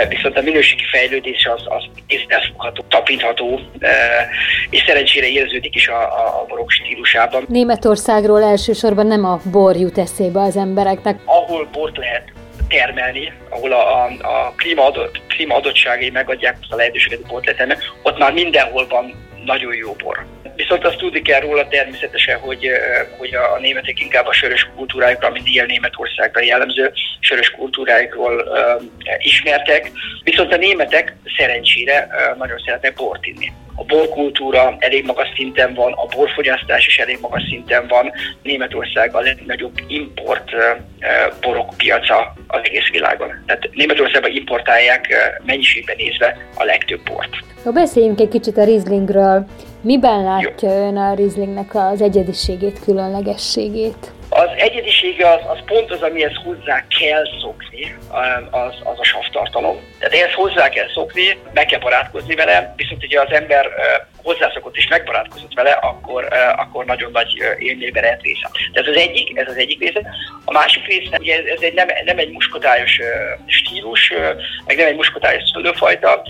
viszont 0.09 0.37
a 0.37 0.43
minőségi 0.43 0.85
fejlődés 0.91 1.49
az, 1.57 1.63
az 1.65 1.85
észrefogható, 2.07 2.85
tapintható, 2.89 3.61
és 4.71 4.85
szerencsére 4.87 5.29
érződik 5.29 5.75
is 5.75 5.89
a, 5.89 6.03
a 6.41 6.45
borok 6.49 6.71
stílusában. 6.71 7.45
Németországról 7.49 8.43
elsősorban 8.43 9.07
nem 9.07 9.25
a 9.25 9.41
bor 9.51 9.77
jut 9.77 9.99
eszébe 9.99 10.41
az 10.41 10.57
embereknek. 10.57 11.19
Ahol 11.25 11.69
bort 11.73 11.97
lehet 11.97 12.33
termelni, 12.69 13.33
ahol 13.49 13.73
a, 13.73 14.05
a, 14.05 14.11
a 14.23 14.53
klímaadott, 14.57 15.21
klímaadottságai 15.29 16.11
megadják 16.11 16.57
azt 16.61 16.73
a 16.73 16.77
lehetőséget, 16.77 17.27
bort 17.27 17.47
letenni, 17.47 17.75
ott 18.03 18.19
már 18.19 18.33
mindenhol 18.33 18.87
van 18.87 19.15
nagyon 19.45 19.75
jó 19.75 19.93
bor. 19.93 20.27
Viszont 20.57 20.85
azt 20.85 20.97
tudni 20.97 21.23
kell 21.23 21.41
róla 21.41 21.69
természetesen, 21.69 22.39
hogy, 22.39 22.71
hogy 23.19 23.35
a 23.35 23.59
németek 23.59 24.01
inkább 24.01 24.27
a 24.27 24.33
sörös 24.33 24.69
kultúrájukra, 24.77 25.31
mint 25.31 25.49
ilyen 25.49 25.67
Németországra 25.67 26.43
jellemző 26.43 26.93
sörös 27.21 27.51
kultúrájukról 27.51 28.35
uh, 28.35 28.83
ismertek. 29.19 29.91
Viszont 30.25 30.53
a 30.53 30.57
németek 30.57 31.17
szerencsére 31.37 32.09
uh, 32.11 32.39
nagyon 32.39 32.59
szeretnek 32.65 32.95
bort 32.95 33.27
inni 33.27 33.53
a 33.77 33.85
borkultúra 33.85 34.77
elég 34.79 35.05
magas 35.05 35.29
szinten 35.37 35.75
van, 35.75 35.93
a 35.93 36.07
borfogyasztás 36.17 36.87
is 36.87 36.99
elég 36.99 37.19
magas 37.21 37.43
szinten 37.49 37.87
van. 37.89 38.13
Németország 38.43 39.15
a 39.15 39.21
legnagyobb 39.21 39.73
import 39.87 40.51
borok 41.41 41.75
piaca 41.77 42.35
az 42.47 42.61
egész 42.63 42.89
világon. 42.91 43.29
Tehát 43.47 43.69
Németországban 43.73 44.31
importálják 44.31 45.07
mennyiségben 45.45 45.97
nézve 45.97 46.37
a 46.55 46.65
legtöbb 46.65 47.01
bort. 47.03 47.31
Ha 47.65 47.73
beszéljünk 47.73 48.21
egy 48.21 48.29
kicsit 48.29 48.57
a 48.57 48.65
Rieslingről. 48.65 49.47
Miben 49.81 50.23
látja 50.23 50.73
Jó. 50.73 50.87
ön 50.87 50.97
a 50.97 51.15
Rieslingnek 51.15 51.75
az 51.75 52.01
egyediségét, 52.01 52.81
különlegességét? 52.85 54.13
Az 54.29 54.49
egyedisége 54.57 55.29
az, 55.29 55.41
az 55.49 55.59
pont 55.67 55.91
az, 55.91 56.03
amihez 56.03 56.35
hozzá 56.45 56.85
kell 57.01 57.25
szokni, 57.41 57.97
az, 58.51 58.75
az 58.85 58.99
a 58.99 59.05
savtartalom. 59.05 59.81
Tehát 59.99 60.15
ehhez 60.15 60.33
hozzá 60.33 60.69
kell 60.69 60.89
szokni, 60.95 61.39
meg 61.53 61.67
kell 61.67 61.81
barátkozni 61.81 62.35
vele, 62.35 62.75
viszont 62.77 63.05
ugye 63.05 63.21
az 63.21 63.33
ember 63.33 63.67
hozzászokott 64.23 64.77
és 64.77 64.89
megbarátkozott 64.89 65.55
vele, 65.55 65.71
akkor, 65.71 66.29
akkor 66.57 66.85
nagyon 66.85 67.11
nagy 67.11 67.29
élményben 67.59 68.03
lehet 68.03 68.23
része. 68.23 68.51
De 68.73 68.81
ez 68.81 68.87
az 68.87 68.97
egyik, 68.97 69.39
ez 69.39 69.49
az 69.49 69.57
egyik 69.57 69.81
része. 69.81 70.01
A 70.45 70.53
másik 70.53 70.87
része, 70.87 71.17
ugye 71.19 71.43
ez 71.55 71.61
egy 71.61 71.75
nem, 71.75 71.89
nem 72.05 72.19
egy 72.19 72.31
muskotályos 72.31 73.01
stílus, 73.47 74.13
meg 74.67 74.77
nem 74.77 74.87
egy 74.87 74.97
muskotályos 74.97 75.43
szőlőfajta, 75.55 76.23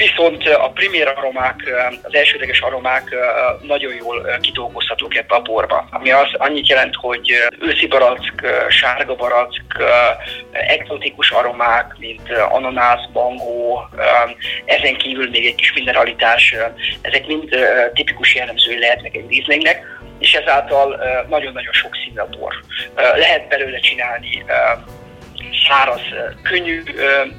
Viszont 0.00 0.48
a 0.48 0.70
primér 0.70 1.08
aromák, 1.08 1.56
az 2.02 2.14
elsődleges 2.14 2.60
aromák 2.60 3.14
nagyon 3.62 3.94
jól 3.94 4.38
kidolgozhatók 4.40 5.16
ebbe 5.16 5.34
a 5.34 5.40
borba, 5.40 5.88
ami 5.90 6.10
az 6.10 6.28
annyit 6.32 6.68
jelent, 6.68 6.94
hogy 6.94 7.32
őszi 7.58 7.86
barack, 7.86 8.46
sárga 8.68 9.14
barack, 9.14 9.82
exotikus 10.52 11.30
aromák, 11.30 11.94
mint 11.98 12.32
ananász, 12.50 13.06
bangó, 13.12 13.88
ezen 14.64 14.96
kívül 14.96 15.30
még 15.30 15.46
egy 15.46 15.54
kis 15.54 15.72
mineralitás, 15.72 16.54
ezek 17.00 17.26
mind 17.26 17.56
tipikus 17.94 18.34
jellemzői 18.34 18.78
lehetnek 18.78 19.14
egy 19.16 19.28
Rieslingnek, 19.28 19.82
és 20.18 20.32
ezáltal 20.32 21.00
nagyon-nagyon 21.28 21.72
sok 21.72 21.96
színű 22.04 22.18
a 22.18 22.28
bor. 22.38 22.54
Lehet 22.94 23.48
belőle 23.48 23.78
csinálni 23.78 24.44
száraz, 25.68 26.00
könnyű 26.42 26.82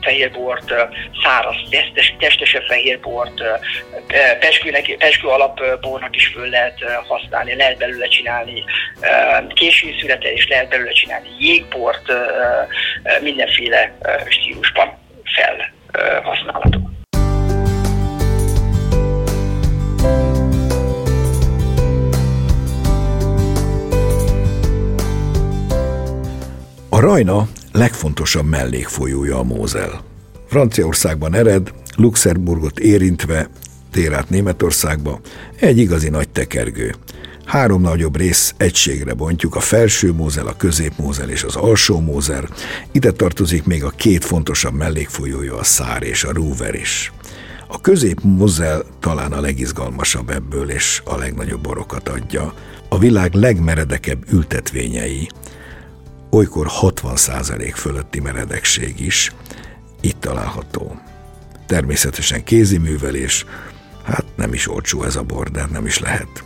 fehérbort, 0.02 0.74
száraz, 1.24 1.56
testes, 1.70 2.16
testesebb 2.20 2.64
fehérbort, 2.64 3.42
peskőnek, 4.40 4.96
peskő 4.98 5.28
alapbornak 5.28 6.16
is 6.16 6.28
föl 6.28 6.50
lehet 6.50 6.80
használni, 7.08 7.56
lehet 7.56 7.78
belőle 7.78 8.08
csinálni 8.08 8.64
késői 9.54 9.96
születe, 10.00 10.32
és 10.32 10.48
lehet 10.48 10.70
belőle 10.70 10.92
csinálni 10.92 11.28
jégbort, 11.40 12.14
mindenféle 13.22 13.98
stílusban 14.30 14.98
felhasználható. 15.92 16.90
A 26.94 27.00
Rajna 27.00 27.48
legfontosabb 27.72 28.46
mellékfolyója 28.46 29.38
a 29.38 29.44
Mózel. 29.44 30.04
Franciaországban 30.48 31.34
ered, 31.34 31.74
Luxemburgot 31.96 32.80
érintve 32.80 33.50
tér 33.92 34.14
át 34.14 34.30
Németországba, 34.30 35.20
egy 35.60 35.78
igazi 35.78 36.10
nagy 36.10 36.30
tekergő. 36.30 36.96
Három 37.46 37.82
nagyobb 37.82 38.18
rész 38.18 38.54
egységre 38.58 39.14
bontjuk, 39.14 39.56
a 39.56 39.60
felső 39.60 40.14
Mózel, 40.14 40.48
a 40.48 40.58
közép 40.58 40.94
Mózel 40.98 41.30
és 41.30 41.44
az 41.44 41.56
alsó 41.56 42.00
Mózer. 42.00 42.50
Ide 42.92 43.12
tartozik 43.12 43.64
még 43.64 43.84
a 43.84 43.90
két 43.90 44.26
fontosabb 44.26 44.74
mellékfolyója, 44.74 45.58
a 45.58 45.64
Szár 45.64 46.04
és 46.04 46.24
a 46.24 46.32
Rúver 46.32 46.76
is. 46.76 47.12
A 47.68 47.82
közép 47.82 48.22
Mózel 48.22 48.84
talán 49.00 49.32
a 49.32 49.42
legizgalmasabb 49.42 50.30
ebből, 50.30 50.70
és 50.70 51.02
a 51.06 51.18
legnagyobb 51.18 51.62
borokat 51.62 52.10
adja. 52.10 52.54
A 52.90 52.98
világ 52.98 53.34
legmeredekebb 53.34 54.24
ültetvényei, 54.32 55.30
olykor 56.32 56.68
60% 56.82 57.72
fölötti 57.76 58.20
meredekség 58.20 59.00
is 59.00 59.34
itt 60.02 60.20
található. 60.20 61.02
Természetesen 61.66 62.44
kéziművelés, 62.44 63.46
hát 64.04 64.26
nem 64.36 64.54
is 64.54 64.70
olcsó 64.70 65.04
ez 65.04 65.16
a 65.16 65.24
bor, 65.24 65.52
de 65.52 65.66
nem 65.72 65.86
is 65.86 66.00
lehet 66.00 66.44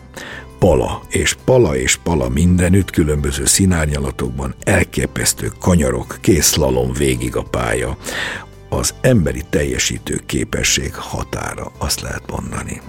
pala, 0.60 1.02
és 1.10 1.36
pala 1.46 1.76
és 1.76 1.96
pala 1.96 2.30
mindenütt, 2.30 2.90
különböző 2.90 3.46
színárnyalatokban, 3.46 4.56
elképesztő 4.64 5.52
kanyarok, 5.60 6.18
készlalom 6.22 6.94
végig 6.94 7.36
a 7.36 7.44
pálya. 7.44 7.98
Az 8.70 8.94
emberi 9.02 9.42
teljesítő 9.50 10.22
képesség 10.26 10.94
határa, 10.96 11.72
azt 11.78 12.02
lehet 12.02 12.32
mondani. 12.32 12.82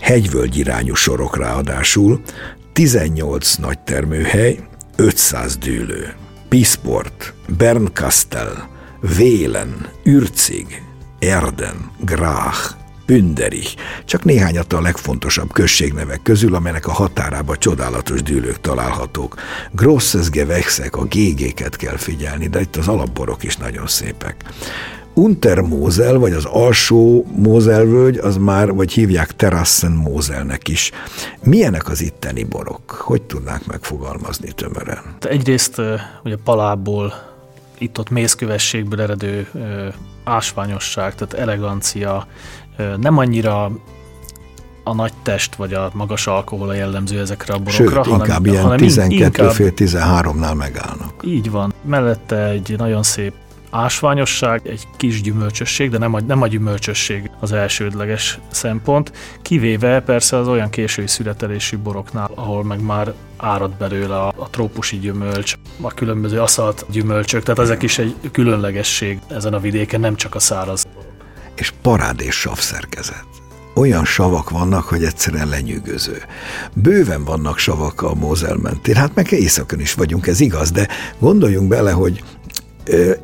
Hegyvölgy 0.00 0.56
irányú 0.56 0.94
sorok 0.94 1.36
ráadásul, 1.36 2.20
18 2.72 3.54
nagy 3.54 3.78
termőhely, 3.78 4.58
500 4.96 5.56
dűlő. 5.56 6.14
Pisport, 6.48 7.34
Bernkastel, 7.56 8.68
Vélen, 9.16 9.88
Ürcig, 10.02 10.82
Erden, 11.18 11.90
Grach, 12.00 12.74
Pünderich, 13.06 13.76
csak 14.04 14.24
néhányat 14.24 14.72
a 14.72 14.80
legfontosabb 14.80 15.52
községnevek 15.52 16.22
közül, 16.22 16.54
amelynek 16.54 16.86
a 16.86 16.92
határába 16.92 17.56
csodálatos 17.56 18.22
dűlők 18.22 18.60
találhatók. 18.60 19.34
Grosses 19.72 20.30
Gewächsek, 20.30 20.96
a 20.96 21.04
GG-ket 21.04 21.76
kell 21.76 21.96
figyelni, 21.96 22.48
de 22.48 22.60
itt 22.60 22.76
az 22.76 22.88
alapborok 22.88 23.42
is 23.42 23.56
nagyon 23.56 23.86
szépek. 23.86 24.44
Untermózel, 25.18 26.18
vagy 26.18 26.32
az 26.32 26.44
alsó 26.44 27.26
Mózelvölgy, 27.36 28.16
az 28.16 28.36
már, 28.36 28.72
vagy 28.72 28.92
hívják 28.92 29.36
Terrassen 29.36 29.92
Mózelnek 29.92 30.68
is. 30.68 30.90
Milyenek 31.42 31.88
az 31.88 32.02
itteni 32.02 32.44
borok? 32.44 32.90
Hogy 32.90 33.22
tudnák 33.22 33.66
megfogalmazni 33.66 34.52
tömören? 34.52 35.16
Egyrészt 35.20 35.80
ugye 36.24 36.36
palából, 36.44 37.12
itt-ott 37.78 38.10
mészkövességből 38.10 39.00
eredő 39.00 39.46
ásványosság, 40.24 41.14
tehát 41.14 41.34
elegancia, 41.34 42.26
nem 42.96 43.18
annyira 43.18 43.70
a 44.84 44.94
nagy 44.94 45.12
test 45.22 45.54
vagy 45.54 45.74
a 45.74 45.90
magas 45.94 46.26
alkohol 46.26 46.68
a 46.68 46.74
jellemző 46.74 47.20
ezekre 47.20 47.54
a 47.54 47.58
borokra, 47.58 48.02
Sőt, 48.02 48.12
hanem, 48.12 48.26
inkább 48.26 48.46
ilyen 48.46 48.62
hanem 48.62 48.76
12 48.76 49.48
fél 49.48 49.72
13-nál 49.76 50.56
megállnak. 50.56 51.12
Így 51.24 51.50
van. 51.50 51.72
Mellette 51.84 52.48
egy 52.48 52.74
nagyon 52.78 53.02
szép 53.02 53.32
ásványosság, 53.70 54.60
egy 54.66 54.88
kis 54.96 55.22
gyümölcsösség, 55.22 55.90
de 55.90 55.98
nem 55.98 56.14
a, 56.14 56.20
nem 56.20 56.42
a 56.42 56.46
gyümölcsösség 56.46 57.30
az 57.40 57.52
elsődleges 57.52 58.38
szempont, 58.50 59.12
kivéve 59.42 60.00
persze 60.00 60.36
az 60.36 60.48
olyan 60.48 60.70
késői 60.70 61.06
születelésű 61.06 61.78
boroknál, 61.78 62.30
ahol 62.34 62.64
meg 62.64 62.80
már 62.80 63.12
árad 63.36 63.70
belőle 63.70 64.16
a, 64.16 64.32
a 64.36 64.50
trópusi 64.50 64.98
gyümölcs, 64.98 65.54
a 65.80 65.94
különböző 65.94 66.40
aszalt 66.40 66.86
gyümölcsök, 66.90 67.42
tehát 67.42 67.60
ezek 67.60 67.82
is 67.82 67.98
egy 67.98 68.14
különlegesség 68.32 69.18
ezen 69.28 69.54
a 69.54 69.60
vidéken, 69.60 70.00
nem 70.00 70.16
csak 70.16 70.34
a 70.34 70.38
száraz 70.38 70.86
és 71.56 71.72
parádés 71.82 72.34
savszerkezet. 72.34 73.24
Olyan 73.74 74.04
savak 74.04 74.50
vannak, 74.50 74.84
hogy 74.84 75.04
egyszerűen 75.04 75.48
lenyűgöző. 75.48 76.22
Bőven 76.74 77.24
vannak 77.24 77.58
savak 77.58 78.02
a 78.02 78.14
Mózel 78.14 78.56
mentén, 78.56 78.94
hát 78.94 79.14
meg 79.14 79.32
éjszakon 79.32 79.80
is 79.80 79.94
vagyunk, 79.94 80.26
ez 80.26 80.40
igaz, 80.40 80.70
de 80.70 80.88
gondoljunk 81.18 81.68
bele, 81.68 81.90
hogy 81.90 82.22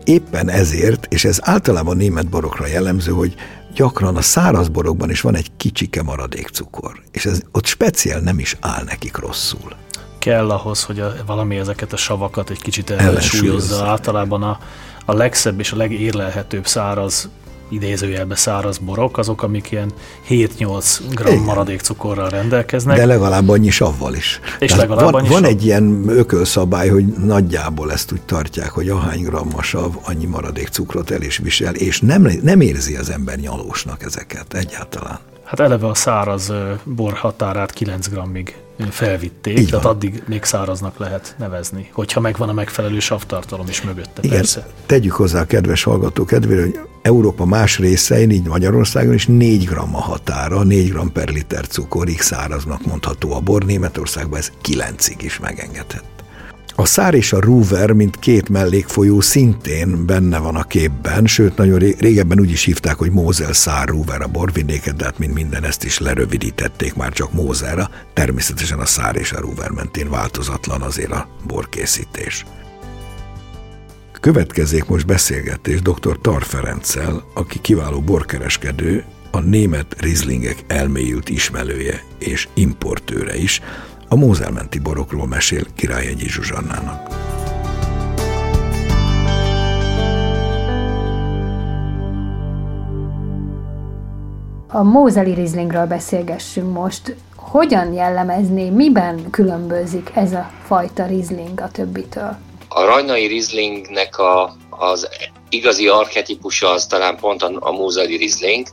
éppen 0.05 0.51
ezért, 0.51 1.07
és 1.11 1.25
ez 1.25 1.39
általában 1.43 1.97
német 1.97 2.29
borokra 2.29 2.67
jellemző, 2.67 3.13
hogy 3.13 3.35
gyakran 3.75 4.17
a 4.17 4.23
száraz 4.23 4.69
borokban 4.69 5.11
is 5.11 5.21
van 5.21 5.37
egy 5.37 5.51
kicsike 5.57 6.03
maradék 6.03 6.49
cukor, 6.49 7.03
és 7.11 7.27
ez 7.27 7.41
ott 7.53 7.67
speciál 7.67 8.21
nem 8.21 8.39
is 8.39 8.57
áll 8.61 8.85
nekik 8.85 9.17
rosszul. 9.17 9.73
Kell 10.19 10.51
ahhoz, 10.51 10.83
hogy 10.83 11.01
a, 11.01 11.15
valami 11.27 11.57
ezeket 11.57 11.93
a 11.93 11.97
savakat 11.97 12.51
egy 12.51 12.63
kicsit 12.63 12.91
ellensúlyozza. 12.91 13.85
Általában 13.85 14.43
a, 14.43 14.59
a 15.05 15.13
legszebb 15.13 15.59
és 15.59 15.73
a 15.73 15.77
legérlelhetőbb 15.77 16.67
száraz 16.67 17.29
idézőjelbe 17.73 18.35
száraz 18.35 18.79
borok, 18.79 19.19
azok, 19.19 19.43
amik 19.43 19.71
ilyen 19.71 19.93
7-8 20.29 20.99
gram 21.11 21.43
maradék 21.45 21.81
cukorral 21.81 22.29
rendelkeznek. 22.29 22.97
De 22.97 23.07
legalább 23.07 23.49
annyi 23.49 23.71
savval 23.71 24.15
is. 24.15 24.41
És 24.59 24.71
Tehát 24.71 24.89
legalább 24.89 25.13
van, 25.13 25.15
annyi 25.15 25.29
van 25.29 25.43
sav. 25.43 25.51
egy 25.51 25.65
ilyen 25.65 26.05
ökölszabály, 26.09 26.89
hogy 26.89 27.07
nagyjából 27.07 27.93
ezt 27.93 28.13
úgy 28.13 28.23
tartják, 28.23 28.71
hogy 28.71 28.89
ahány 28.89 29.23
gram 29.23 29.49
a 29.57 29.63
sav, 29.63 29.93
annyi 30.03 30.27
maradék 30.27 30.69
cukrot 30.69 31.11
el 31.11 31.23
is 31.23 31.39
visel, 31.39 31.75
és 31.75 32.01
nem, 32.01 32.29
nem 32.43 32.61
érzi 32.61 32.97
az 32.97 33.11
ember 33.11 33.39
nyalósnak 33.39 34.03
ezeket 34.03 34.55
egyáltalán. 34.55 35.19
Hát 35.53 35.61
eleve 35.61 35.87
a 35.87 35.95
száraz 35.95 36.53
bor 36.85 37.13
határát 37.13 37.73
9 37.73 38.09
grammig 38.09 38.57
felvitték, 38.91 39.59
Így 39.59 39.69
tehát 39.69 39.85
van. 39.85 39.95
addig 39.95 40.23
még 40.27 40.45
száraznak 40.45 40.99
lehet 40.99 41.35
nevezni, 41.39 41.91
hogyha 41.93 42.21
megvan 42.21 42.49
a 42.49 42.53
megfelelő 42.53 42.99
savtartalom 42.99 43.69
is 43.69 43.83
mögötte, 43.83 44.21
Igen, 44.21 44.37
persze. 44.37 44.67
Tegyük 44.87 45.13
hozzá 45.13 45.41
a 45.41 45.45
kedves 45.45 45.83
hallgató 45.83 46.25
kedvére, 46.25 46.61
hogy 46.61 46.79
Európa 47.03 47.45
más 47.45 47.79
részein, 47.79 48.31
így 48.31 48.47
Magyarországon 48.47 49.15
is 49.15 49.27
4 49.27 49.65
gram 49.65 49.97
a 49.97 50.01
határa, 50.01 50.63
4 50.63 50.91
gram 50.91 51.13
per 51.13 51.29
liter 51.29 51.67
cukorig 51.67 52.21
száraznak 52.21 52.87
mondható 52.87 53.33
a 53.33 53.41
bor, 53.41 53.63
Németországban 53.65 54.39
ez 54.39 54.53
9-ig 54.69 55.17
is 55.19 55.39
megengedhet. 55.39 56.05
A 56.75 56.85
Szár 56.85 57.15
és 57.15 57.33
a 57.33 57.41
Rúver, 57.41 57.93
mint 57.93 58.19
két 58.19 58.49
mellékfolyó 58.49 59.21
szintén 59.21 60.07
benne 60.07 60.39
van 60.39 60.57
a 60.57 60.63
képben, 60.63 61.27
sőt, 61.27 61.57
nagyon 61.57 61.79
régebben 61.79 62.41
úgy 62.41 62.51
is 62.51 62.65
hívták, 62.65 62.95
hogy 62.95 63.11
Mózel 63.11 63.53
Szár 63.53 63.89
Rúver 63.89 64.23
a 64.23 64.27
borvidéket, 64.27 64.97
de 64.97 65.05
hát 65.05 65.19
mint 65.19 65.35
minden 65.35 65.65
ezt 65.65 65.85
is 65.85 65.99
lerövidítették 65.99 66.95
már 66.95 67.13
csak 67.13 67.33
Mózelra. 67.33 67.91
Természetesen 68.15 68.79
a 68.79 68.87
Szár 68.87 69.17
és 69.17 69.33
a 69.33 69.41
Rúver 69.41 69.71
mentén 69.71 70.11
változatlan 70.11 70.83
azért 70.83 71.13
a 71.13 71.29
borkészítés. 71.47 72.45
Következzék 74.21 74.85
most 74.85 75.07
beszélgetés 75.07 75.83
dr. 75.83 76.19
Tar 76.21 76.43
Ferenccel, 76.43 77.25
aki 77.35 77.61
kiváló 77.61 78.01
borkereskedő, 78.01 79.05
a 79.31 79.41
német 79.41 79.97
rizlingek 79.99 80.65
elmélyült 80.67 81.29
ismerője 81.29 82.03
és 82.19 82.49
importőre 82.55 83.37
is, 83.37 83.61
a 84.13 84.17
Mózelmenti 84.17 84.79
borokról 84.79 85.27
mesél 85.27 85.65
Királyegyi 85.75 86.29
Zsuzsannának. 86.29 87.09
A 94.69 94.83
Mózeli 94.83 95.35
Rizlingről 95.35 95.87
beszélgessünk 95.87 96.73
most. 96.73 97.17
Hogyan 97.37 97.93
jellemezné, 97.93 98.71
miben 98.71 99.31
különbözik 99.31 100.11
ez 100.15 100.33
a 100.33 100.51
fajta 100.63 101.07
Rizling 101.07 101.61
a 101.61 101.71
többitől? 101.71 102.37
A 102.69 102.85
rajnai 102.85 103.27
Rizlingnek 103.27 104.19
a, 104.19 104.57
az 104.71 105.09
igazi 105.53 105.89
archetipusa 105.89 106.71
az 106.71 106.87
talán 106.87 107.17
pont 107.17 107.43
a, 107.43 107.53
a 107.59 107.73
Mózeli 107.73 108.17
Rizling, 108.17 108.67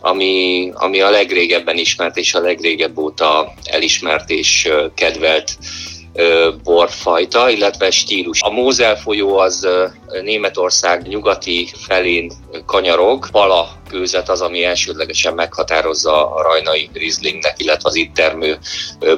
ami, 0.00 0.70
ami 0.74 1.00
a 1.00 1.10
legrégebben 1.10 1.76
ismert 1.76 2.16
és 2.16 2.34
a 2.34 2.40
legrégebb 2.40 2.98
óta 2.98 3.52
elismert 3.64 4.30
és 4.30 4.68
kedvelt 4.94 5.58
borfajta, 6.64 7.50
illetve 7.50 7.90
stílus. 7.90 8.40
A 8.42 8.50
Mózel 8.50 8.96
folyó 8.96 9.38
az 9.38 9.68
Németország 10.22 11.08
nyugati 11.08 11.68
felén 11.86 12.32
kanyarog, 12.66 13.30
pala 13.30 13.68
kőzet 13.90 14.28
az, 14.28 14.40
ami 14.40 14.64
elsődlegesen 14.64 15.34
meghatározza 15.34 16.34
a 16.34 16.42
rajnai 16.42 16.90
rizlingnek, 16.92 17.54
illetve 17.56 17.88
az 17.88 17.94
itt 17.94 18.14
termő 18.14 18.58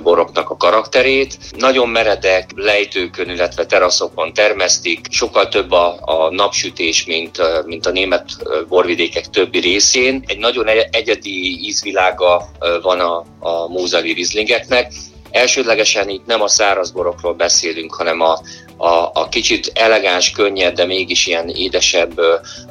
boroknak 0.02 0.50
a 0.50 0.56
karakterét. 0.56 1.38
Nagyon 1.56 1.88
meredek 1.88 2.50
lejtőkön, 2.54 3.30
illetve 3.30 3.66
teraszokon 3.66 4.32
termesztik, 4.32 5.06
sokkal 5.10 5.48
több 5.48 5.70
a, 5.70 5.96
a 6.00 6.30
napsütés, 6.30 7.04
mint, 7.04 7.64
mint 7.64 7.86
a 7.86 7.90
német 7.90 8.24
borvidékek 8.68 9.26
többi 9.26 9.58
részén. 9.58 10.24
Egy 10.26 10.38
nagyon 10.38 10.68
e-, 10.68 10.88
egyedi 10.90 11.66
ízvilága 11.66 12.48
van 12.82 13.00
a, 13.00 13.24
a 13.38 13.68
mózeli 13.68 14.12
rizlingeknek, 14.12 14.92
Elsődlegesen 15.32 16.08
itt 16.08 16.26
nem 16.26 16.42
a 16.42 16.48
száraz 16.48 16.90
borokról 16.90 17.34
beszélünk, 17.34 17.94
hanem 17.94 18.20
a, 18.20 18.40
a, 18.76 19.10
a 19.12 19.28
kicsit 19.30 19.70
elegáns, 19.74 20.30
könnyed, 20.30 20.74
de 20.74 20.84
mégis 20.84 21.26
ilyen 21.26 21.48
édesebb 21.48 22.20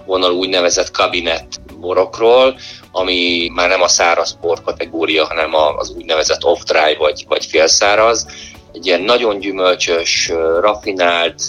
vonalú 0.06 0.38
úgynevezett 0.38 0.92
kabinett 0.92 1.62
borokról, 1.80 2.56
ami 2.92 3.50
már 3.54 3.70
nem 3.70 3.82
a 3.82 3.88
száraz 3.88 4.38
bor 4.42 4.62
kategória, 4.64 5.26
hanem 5.26 5.56
az 5.56 5.90
úgynevezett 5.90 6.44
off-dry 6.44 6.96
vagy, 6.98 7.26
vagy 7.28 7.46
félszáraz. 7.46 8.26
Egy 8.74 8.86
ilyen 8.86 9.02
nagyon 9.02 9.40
gyümölcsös, 9.40 10.32
raffinált, 10.60 11.42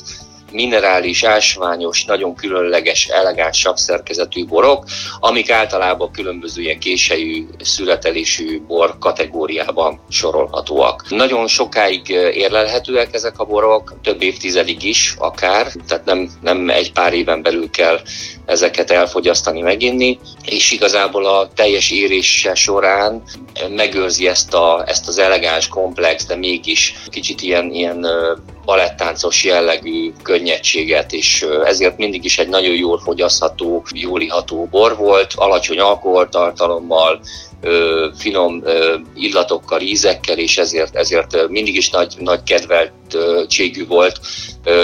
minerális, 0.52 1.22
ásványos, 1.24 2.04
nagyon 2.04 2.34
különleges, 2.34 3.06
elegáns 3.06 3.58
savszerkezetű 3.58 4.46
borok, 4.46 4.84
amik 5.20 5.50
általában 5.50 6.10
különböző 6.12 6.62
ilyen 6.62 6.78
késejű, 6.78 7.46
születelésű 7.60 8.60
bor 8.66 8.98
kategóriában 8.98 10.00
sorolhatóak. 10.08 11.04
Nagyon 11.08 11.46
sokáig 11.46 12.08
érlelhetőek 12.34 13.14
ezek 13.14 13.38
a 13.38 13.44
borok, 13.44 13.94
több 14.02 14.22
évtizedig 14.22 14.82
is 14.82 15.14
akár, 15.18 15.72
tehát 15.88 16.04
nem, 16.04 16.30
nem 16.40 16.70
egy 16.70 16.92
pár 16.92 17.12
éven 17.12 17.42
belül 17.42 17.70
kell 17.70 18.00
ezeket 18.46 18.90
elfogyasztani, 18.90 19.60
meginni, 19.60 20.18
és 20.44 20.72
igazából 20.72 21.26
a 21.26 21.48
teljes 21.54 21.90
érése 21.90 22.54
során 22.54 23.22
megőrzi 23.68 24.28
ezt, 24.28 24.54
a, 24.54 24.84
ezt 24.86 25.08
az 25.08 25.18
elegáns, 25.18 25.68
komplex, 25.68 26.26
de 26.26 26.36
mégis 26.36 26.94
kicsit 27.10 27.42
ilyen, 27.42 27.70
ilyen 27.70 28.06
balettáncos 28.64 29.44
jellegű 29.44 30.12
könnyedséget, 30.22 31.12
és 31.12 31.46
ezért 31.64 31.96
mindig 31.96 32.24
is 32.24 32.38
egy 32.38 32.48
nagyon 32.48 32.74
jól 32.74 32.98
fogyasztható, 32.98 33.84
jól 33.94 34.20
iható 34.20 34.68
bor 34.70 34.96
volt, 34.96 35.32
alacsony 35.34 35.78
alkoholtartalommal, 35.78 37.20
finom 38.16 38.62
illatokkal, 39.14 39.80
ízekkel, 39.80 40.38
és 40.38 40.58
ezért, 40.58 40.96
ezért 40.96 41.48
mindig 41.48 41.76
is 41.76 41.90
nagy, 41.90 42.14
nagy 42.18 42.42
kedveltségű 42.42 43.86
volt, 43.86 44.20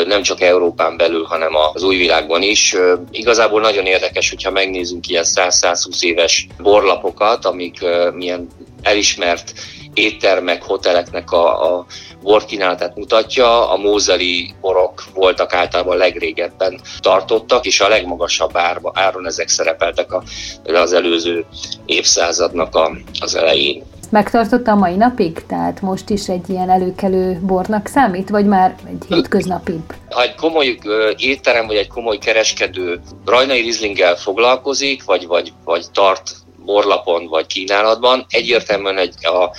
nem 0.06 0.22
csak 0.22 0.40
Európán 0.40 0.96
belül, 0.96 1.24
hanem 1.24 1.52
az 1.74 1.82
új 1.82 1.96
világban 1.96 2.42
is. 2.42 2.76
Igazából 3.10 3.60
nagyon 3.60 3.86
érdekes, 3.86 4.28
hogyha 4.28 4.50
megnézzünk 4.50 5.08
ilyen 5.08 5.24
100-120 5.26 6.02
éves 6.02 6.46
borlapokat, 6.62 7.44
amik 7.44 7.78
milyen 8.14 8.48
elismert 8.82 9.52
éttermek, 9.98 10.62
hoteleknek 10.62 11.30
a, 11.30 11.76
a 11.76 11.86
borkínálatát 12.22 12.96
mutatja. 12.96 13.70
A 13.70 13.76
mózeli 13.76 14.54
borok 14.60 15.04
voltak 15.14 15.54
általában 15.54 15.96
legrégebben 15.96 16.80
tartottak, 17.00 17.66
és 17.66 17.80
a 17.80 17.88
legmagasabb 17.88 18.56
árba, 18.56 18.92
áron 18.94 19.26
ezek 19.26 19.48
szerepeltek 19.48 20.12
a, 20.12 20.22
az 20.64 20.92
előző 20.92 21.44
évszázadnak 21.86 22.74
a, 22.74 22.90
az 23.20 23.34
elején. 23.34 23.82
Megtartotta 24.10 24.72
a 24.72 24.74
mai 24.74 24.96
napig? 24.96 25.46
Tehát 25.46 25.80
most 25.80 26.10
is 26.10 26.28
egy 26.28 26.48
ilyen 26.48 26.70
előkelő 26.70 27.40
bornak 27.42 27.86
számít, 27.86 28.28
vagy 28.28 28.46
már 28.46 28.76
egy 28.86 29.02
hétköznapibb? 29.08 29.94
Ha 30.10 30.22
egy 30.22 30.34
komoly 30.34 30.78
étterem, 31.16 31.66
vagy 31.66 31.76
egy 31.76 31.88
komoly 31.88 32.18
kereskedő 32.18 33.00
rajnai 33.24 33.60
rizlinggel 33.60 34.16
foglalkozik, 34.16 35.04
vagy, 35.04 35.26
vagy, 35.26 35.52
vagy 35.64 35.86
tart 35.92 36.30
borlapon 36.64 37.26
vagy 37.26 37.46
kínálatban, 37.46 38.26
egyértelműen 38.28 38.98
egy, 38.98 39.26
a, 39.26 39.50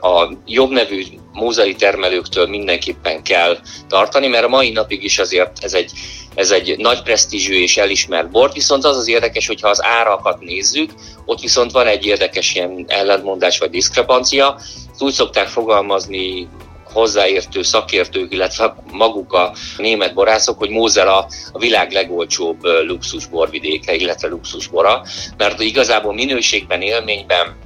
a 0.00 0.32
jobb 0.46 0.70
nevű 0.70 1.02
mózai 1.32 1.74
termelőktől 1.74 2.46
mindenképpen 2.46 3.22
kell 3.22 3.58
tartani, 3.88 4.26
mert 4.26 4.44
a 4.44 4.48
mai 4.48 4.70
napig 4.70 5.04
is 5.04 5.18
azért 5.18 5.64
ez 5.64 5.74
egy, 5.74 5.90
ez 6.34 6.50
egy 6.50 6.76
nagy 6.78 7.02
presztízsű 7.02 7.62
és 7.62 7.76
elismert 7.76 8.30
bor, 8.30 8.52
viszont 8.52 8.84
az 8.84 8.96
az 8.96 9.08
érdekes, 9.08 9.46
hogyha 9.46 9.68
az 9.68 9.84
árakat 9.84 10.40
nézzük, 10.40 10.90
ott 11.24 11.40
viszont 11.40 11.72
van 11.72 11.86
egy 11.86 12.06
érdekes 12.06 12.54
ilyen 12.54 12.84
ellentmondás 12.88 13.58
vagy 13.58 13.70
diszkrepancia. 13.70 14.60
Úgy 14.98 15.12
szokták 15.12 15.46
fogalmazni 15.46 16.48
hozzáértő 16.92 17.62
szakértők, 17.62 18.32
illetve 18.32 18.74
maguk 18.92 19.32
a 19.32 19.52
német 19.76 20.14
borászok, 20.14 20.58
hogy 20.58 20.70
Mózel 20.70 21.08
a, 21.08 21.28
a 21.52 21.58
világ 21.58 21.92
legolcsóbb 21.92 22.64
luxusborvidéke, 22.86 23.94
illetve 23.94 24.28
luxusbora, 24.28 25.02
mert 25.36 25.60
igazából 25.60 26.14
minőségben, 26.14 26.82
élményben 26.82 27.56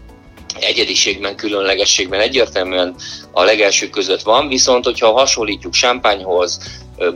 egyediségben, 0.63 1.37
különlegességben 1.37 2.21
egyértelműen 2.21 2.95
a 3.33 3.43
legelső 3.43 3.89
között 3.89 4.23
van, 4.23 4.49
viszont 4.49 4.85
hogyha 4.85 5.13
hasonlítjuk 5.13 5.73
Champagnehoz, 5.73 6.61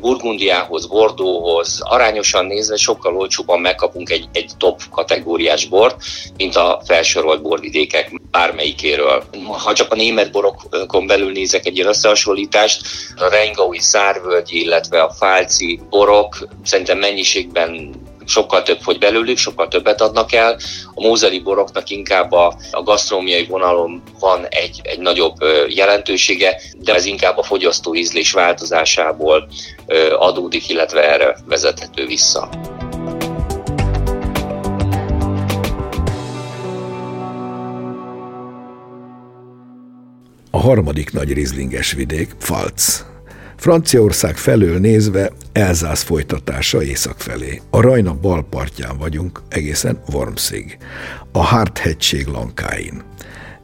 Burgundiához, 0.00 0.86
Bordóhoz 0.86 1.78
arányosan 1.80 2.46
nézve 2.46 2.76
sokkal 2.76 3.16
olcsóbban 3.16 3.60
megkapunk 3.60 4.10
egy, 4.10 4.28
egy 4.32 4.50
top 4.58 4.80
kategóriás 4.90 5.66
bort, 5.66 6.02
mint 6.36 6.56
a 6.56 6.80
felsorolt 6.86 7.42
borvidékek 7.42 8.20
bármelyikéről. 8.30 9.24
Ha 9.48 9.74
csak 9.74 9.92
a 9.92 9.96
német 9.96 10.30
borokon 10.30 11.06
belül 11.06 11.32
nézek 11.32 11.66
egy 11.66 11.76
ilyen 11.76 11.88
összehasonlítást, 11.88 12.80
a 13.16 13.28
Reingaui 13.28 13.78
szárvölgy, 13.78 14.52
illetve 14.52 15.02
a 15.02 15.10
fálci 15.10 15.80
borok 15.90 16.48
szerintem 16.64 16.98
mennyiségben 16.98 17.94
sokkal 18.26 18.62
több 18.62 18.80
fogy 18.80 18.98
belőlük, 18.98 19.36
sokkal 19.36 19.68
többet 19.68 20.00
adnak 20.00 20.32
el. 20.32 20.58
A 20.94 21.00
mózeli 21.00 21.40
boroknak 21.40 21.90
inkább 21.90 22.32
a, 22.32 22.56
a 22.70 22.82
gasztronómiai 22.82 23.44
vonalon 23.44 24.02
van 24.20 24.46
egy, 24.48 24.80
egy 24.82 24.98
nagyobb 24.98 25.34
jelentősége, 25.68 26.60
de 26.78 26.94
ez 26.94 27.04
inkább 27.04 27.38
a 27.38 27.42
fogyasztó 27.42 27.94
ízlés 27.94 28.32
változásából 28.32 29.48
adódik, 30.18 30.68
illetve 30.68 31.12
erre 31.12 31.36
vezethető 31.46 32.06
vissza. 32.06 32.48
A 40.50 40.58
harmadik 40.58 41.12
nagy 41.12 41.32
rizlinges 41.32 41.92
vidék, 41.92 42.34
Pfalz. 42.34 43.15
Franciaország 43.56 44.36
felől 44.36 44.78
nézve 44.78 45.32
Elzász 45.52 46.02
folytatása 46.02 46.82
észak 46.82 47.20
felé. 47.20 47.60
A 47.70 47.80
Rajna 47.80 48.14
bal 48.14 48.46
partján 48.50 48.98
vagyunk, 48.98 49.42
egészen 49.48 50.02
Wormsig, 50.12 50.78
a 51.32 51.44
Hart-hegység 51.44 52.26
lankáin. 52.26 53.02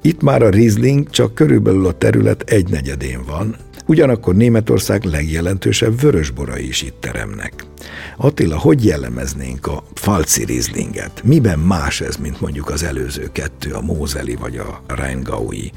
Itt 0.03 0.23
már 0.23 0.43
a 0.43 0.51
Riesling 0.51 1.11
csak 1.11 1.35
körülbelül 1.35 1.87
a 1.87 1.93
terület 1.93 2.43
egynegyedén 2.43 3.25
van, 3.27 3.57
ugyanakkor 3.87 4.35
Németország 4.35 5.05
legjelentősebb 5.05 6.01
vörösborai 6.01 6.67
is 6.67 6.83
itt 6.83 7.01
teremnek. 7.01 7.65
Attila, 8.17 8.59
hogy 8.59 8.85
jellemeznénk 8.85 9.67
a 9.67 9.85
falci 9.95 10.45
Rieslinget? 10.45 11.23
Miben 11.25 11.59
más 11.59 12.01
ez, 12.01 12.17
mint 12.17 12.41
mondjuk 12.41 12.71
az 12.71 12.83
előző 12.83 13.29
kettő, 13.33 13.73
a 13.73 13.81
Mózeli 13.81 14.35
vagy 14.35 14.57
a 14.57 14.83
Rheingaui? 14.87 15.73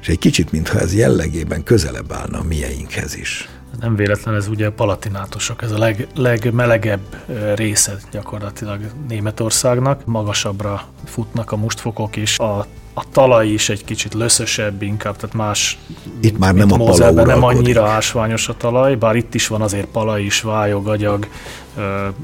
És 0.00 0.08
egy 0.08 0.18
kicsit, 0.18 0.52
mintha 0.52 0.78
ez 0.78 0.94
jellegében 0.94 1.62
közelebb 1.62 2.12
állna 2.12 2.38
a 2.38 2.42
mieinkhez 2.42 3.16
is. 3.16 3.48
Nem 3.80 3.96
véletlen, 3.96 4.34
ez 4.34 4.48
ugye 4.48 4.66
a 4.66 4.72
palatinátosok, 4.72 5.62
ez 5.62 5.70
a 5.70 5.78
leg, 5.78 6.06
legmelegebb 6.14 7.16
része 7.54 7.96
gyakorlatilag 8.10 8.80
Németországnak. 9.08 10.04
Magasabbra 10.04 10.82
futnak 11.04 11.52
a 11.52 11.56
mustfokok 11.56 12.16
is, 12.16 12.38
a, 12.38 12.58
a 12.94 13.04
talaj 13.12 13.48
is 13.48 13.68
egy 13.68 13.84
kicsit 13.84 14.14
löszösebb 14.14 14.82
inkább, 14.82 15.16
tehát 15.16 15.34
más, 15.34 15.78
itt 16.20 16.38
már 16.38 16.54
nem 16.54 16.72
a 16.72 16.76
pala 16.76 17.10
nem 17.10 17.42
annyira 17.42 17.88
ásványos 17.88 18.48
a 18.48 18.56
talaj, 18.56 18.94
bár 18.94 19.16
itt 19.16 19.34
is 19.34 19.46
van 19.46 19.60
azért 19.60 19.86
pala 19.86 20.18
is, 20.18 20.40
vályog, 20.40 20.88
agyag, 20.88 21.28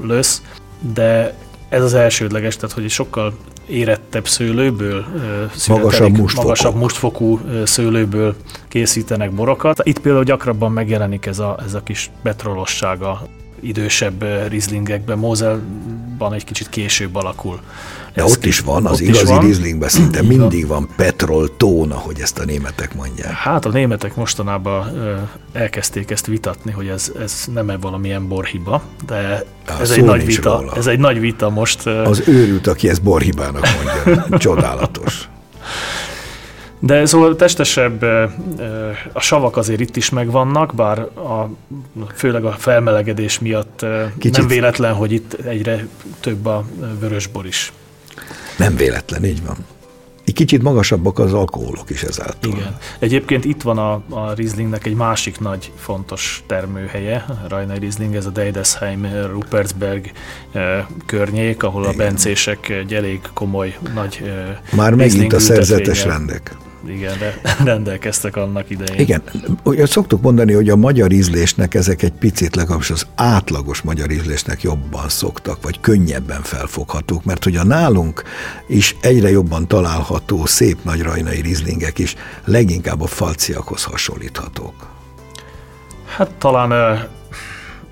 lösz, 0.01 0.41
de 0.93 1.35
ez 1.69 1.83
az 1.83 1.93
elsődleges, 1.93 2.55
tehát 2.55 2.75
hogy 2.75 2.89
sokkal 2.89 3.33
érettebb 3.67 4.27
szőlőből 4.27 5.05
magasabb, 5.67 6.17
mustfokú. 6.17 6.47
magasabb 6.47 6.75
mustfokú 6.75 7.39
szőlőből 7.63 8.35
készítenek 8.67 9.31
borokat. 9.31 9.79
Itt 9.83 9.99
például 9.99 10.23
gyakrabban 10.23 10.71
megjelenik 10.71 11.25
ez 11.25 11.39
a, 11.39 11.57
ez 11.65 11.73
a 11.73 11.83
kis 11.83 12.11
betrolossága 12.23 13.21
idősebb 13.59 14.25
rizlingekben, 14.49 15.17
Moselban 15.17 16.33
egy 16.33 16.43
kicsit 16.43 16.69
később 16.69 17.15
alakul. 17.15 17.59
De 18.13 18.23
Ez 18.23 18.31
ott 18.31 18.45
is 18.45 18.59
van, 18.59 18.85
az 18.85 19.01
igazi 19.01 19.25
van. 19.25 19.39
rizlingben 19.45 19.89
szinte 19.89 20.21
mindig 20.21 20.67
van 20.67 20.89
petrol 20.95 21.57
tón, 21.57 21.91
ahogy 21.91 22.19
ezt 22.19 22.39
a 22.39 22.45
németek 22.45 22.95
mondják. 22.95 23.31
Hát 23.31 23.65
a 23.65 23.69
németek 23.69 24.15
mostanában 24.15 24.85
elkezdték 25.53 26.11
ezt 26.11 26.25
vitatni, 26.25 26.71
hogy 26.71 26.87
ez, 26.87 27.11
ez 27.21 27.45
nem-e 27.53 27.77
valamilyen 27.77 28.27
borhiba, 28.27 28.81
de 29.05 29.43
Há, 29.65 29.79
ez, 29.79 29.89
egy 29.91 30.03
nagy 30.03 30.25
vita, 30.25 30.63
ez 30.75 30.87
egy 30.87 30.99
nagy 30.99 31.19
vita 31.19 31.49
most. 31.49 31.87
Az 31.87 32.23
őrült, 32.27 32.67
aki 32.67 32.89
ezt 32.89 33.03
borhibának 33.03 33.67
mondja, 34.05 34.37
csodálatos. 34.37 35.29
De 36.79 37.05
szóval 37.05 37.35
testesebb, 37.35 38.03
a 39.13 39.19
savak 39.19 39.57
azért 39.57 39.79
itt 39.79 39.95
is 39.95 40.09
megvannak, 40.09 40.75
bár 40.75 40.99
a, 40.99 41.49
főleg 42.15 42.45
a 42.45 42.51
felmelegedés 42.51 43.39
miatt 43.39 43.85
Kicsit. 44.17 44.37
nem 44.37 44.47
véletlen, 44.47 44.93
hogy 44.93 45.11
itt 45.11 45.33
egyre 45.33 45.87
több 46.19 46.45
a 46.45 46.65
vörösbor 46.99 47.45
is. 47.45 47.73
Nem 48.57 48.75
véletlen, 48.75 49.25
így 49.25 49.45
van. 49.45 49.57
Kicsit 50.33 50.61
magasabbak 50.61 51.19
az 51.19 51.33
alkoholok 51.33 51.89
is 51.89 52.03
ezáltal. 52.03 52.51
Igen. 52.51 52.77
Egyébként 52.99 53.45
itt 53.45 53.61
van 53.61 53.77
a, 53.77 53.93
a 54.09 54.33
Rieslingnek 54.33 54.85
egy 54.85 54.95
másik 54.95 55.39
nagy 55.39 55.71
fontos 55.75 56.43
termőhelye, 56.47 57.25
Rajnai 57.47 57.79
Riesling, 57.79 58.15
ez 58.15 58.25
a 58.25 58.29
Deidesheim, 58.29 59.07
Rupertsberg 59.31 60.11
e, 60.51 60.87
környék, 61.05 61.63
ahol 61.63 61.81
Igen. 61.81 61.93
a 61.93 61.97
bencések 61.97 62.69
egy 62.69 62.93
elég 62.93 63.19
komoly, 63.33 63.77
nagy 63.93 64.21
e, 64.25 64.61
Már 64.75 64.93
megint 64.93 65.33
a 65.33 65.39
szerzetes 65.39 66.03
rendek 66.03 66.55
igen, 66.87 67.17
de 67.19 67.41
rendelkeztek 67.63 68.35
annak 68.35 68.69
idején. 68.69 68.99
Igen, 68.99 69.21
ugye 69.63 69.85
szoktuk 69.85 70.21
mondani, 70.21 70.53
hogy 70.53 70.69
a 70.69 70.75
magyar 70.75 71.11
ízlésnek 71.11 71.73
ezek 71.73 72.01
egy 72.01 72.11
picit 72.11 72.55
legalábbis 72.55 72.89
az 72.89 73.07
átlagos 73.15 73.81
magyar 73.81 74.11
ízlésnek 74.11 74.61
jobban 74.61 75.09
szoktak, 75.09 75.61
vagy 75.61 75.79
könnyebben 75.79 76.41
felfoghatók, 76.41 77.23
mert 77.23 77.43
hogy 77.43 77.55
a 77.55 77.63
nálunk 77.63 78.23
is 78.67 78.95
egyre 79.01 79.29
jobban 79.29 79.67
található 79.67 80.45
szép 80.45 80.77
nagy 80.83 81.01
rajnai 81.01 81.41
rizlingek 81.41 81.99
is 81.99 82.15
leginkább 82.45 83.01
a 83.01 83.07
falciakhoz 83.07 83.83
hasonlíthatók. 83.83 84.73
Hát 86.05 86.31
talán 86.31 86.71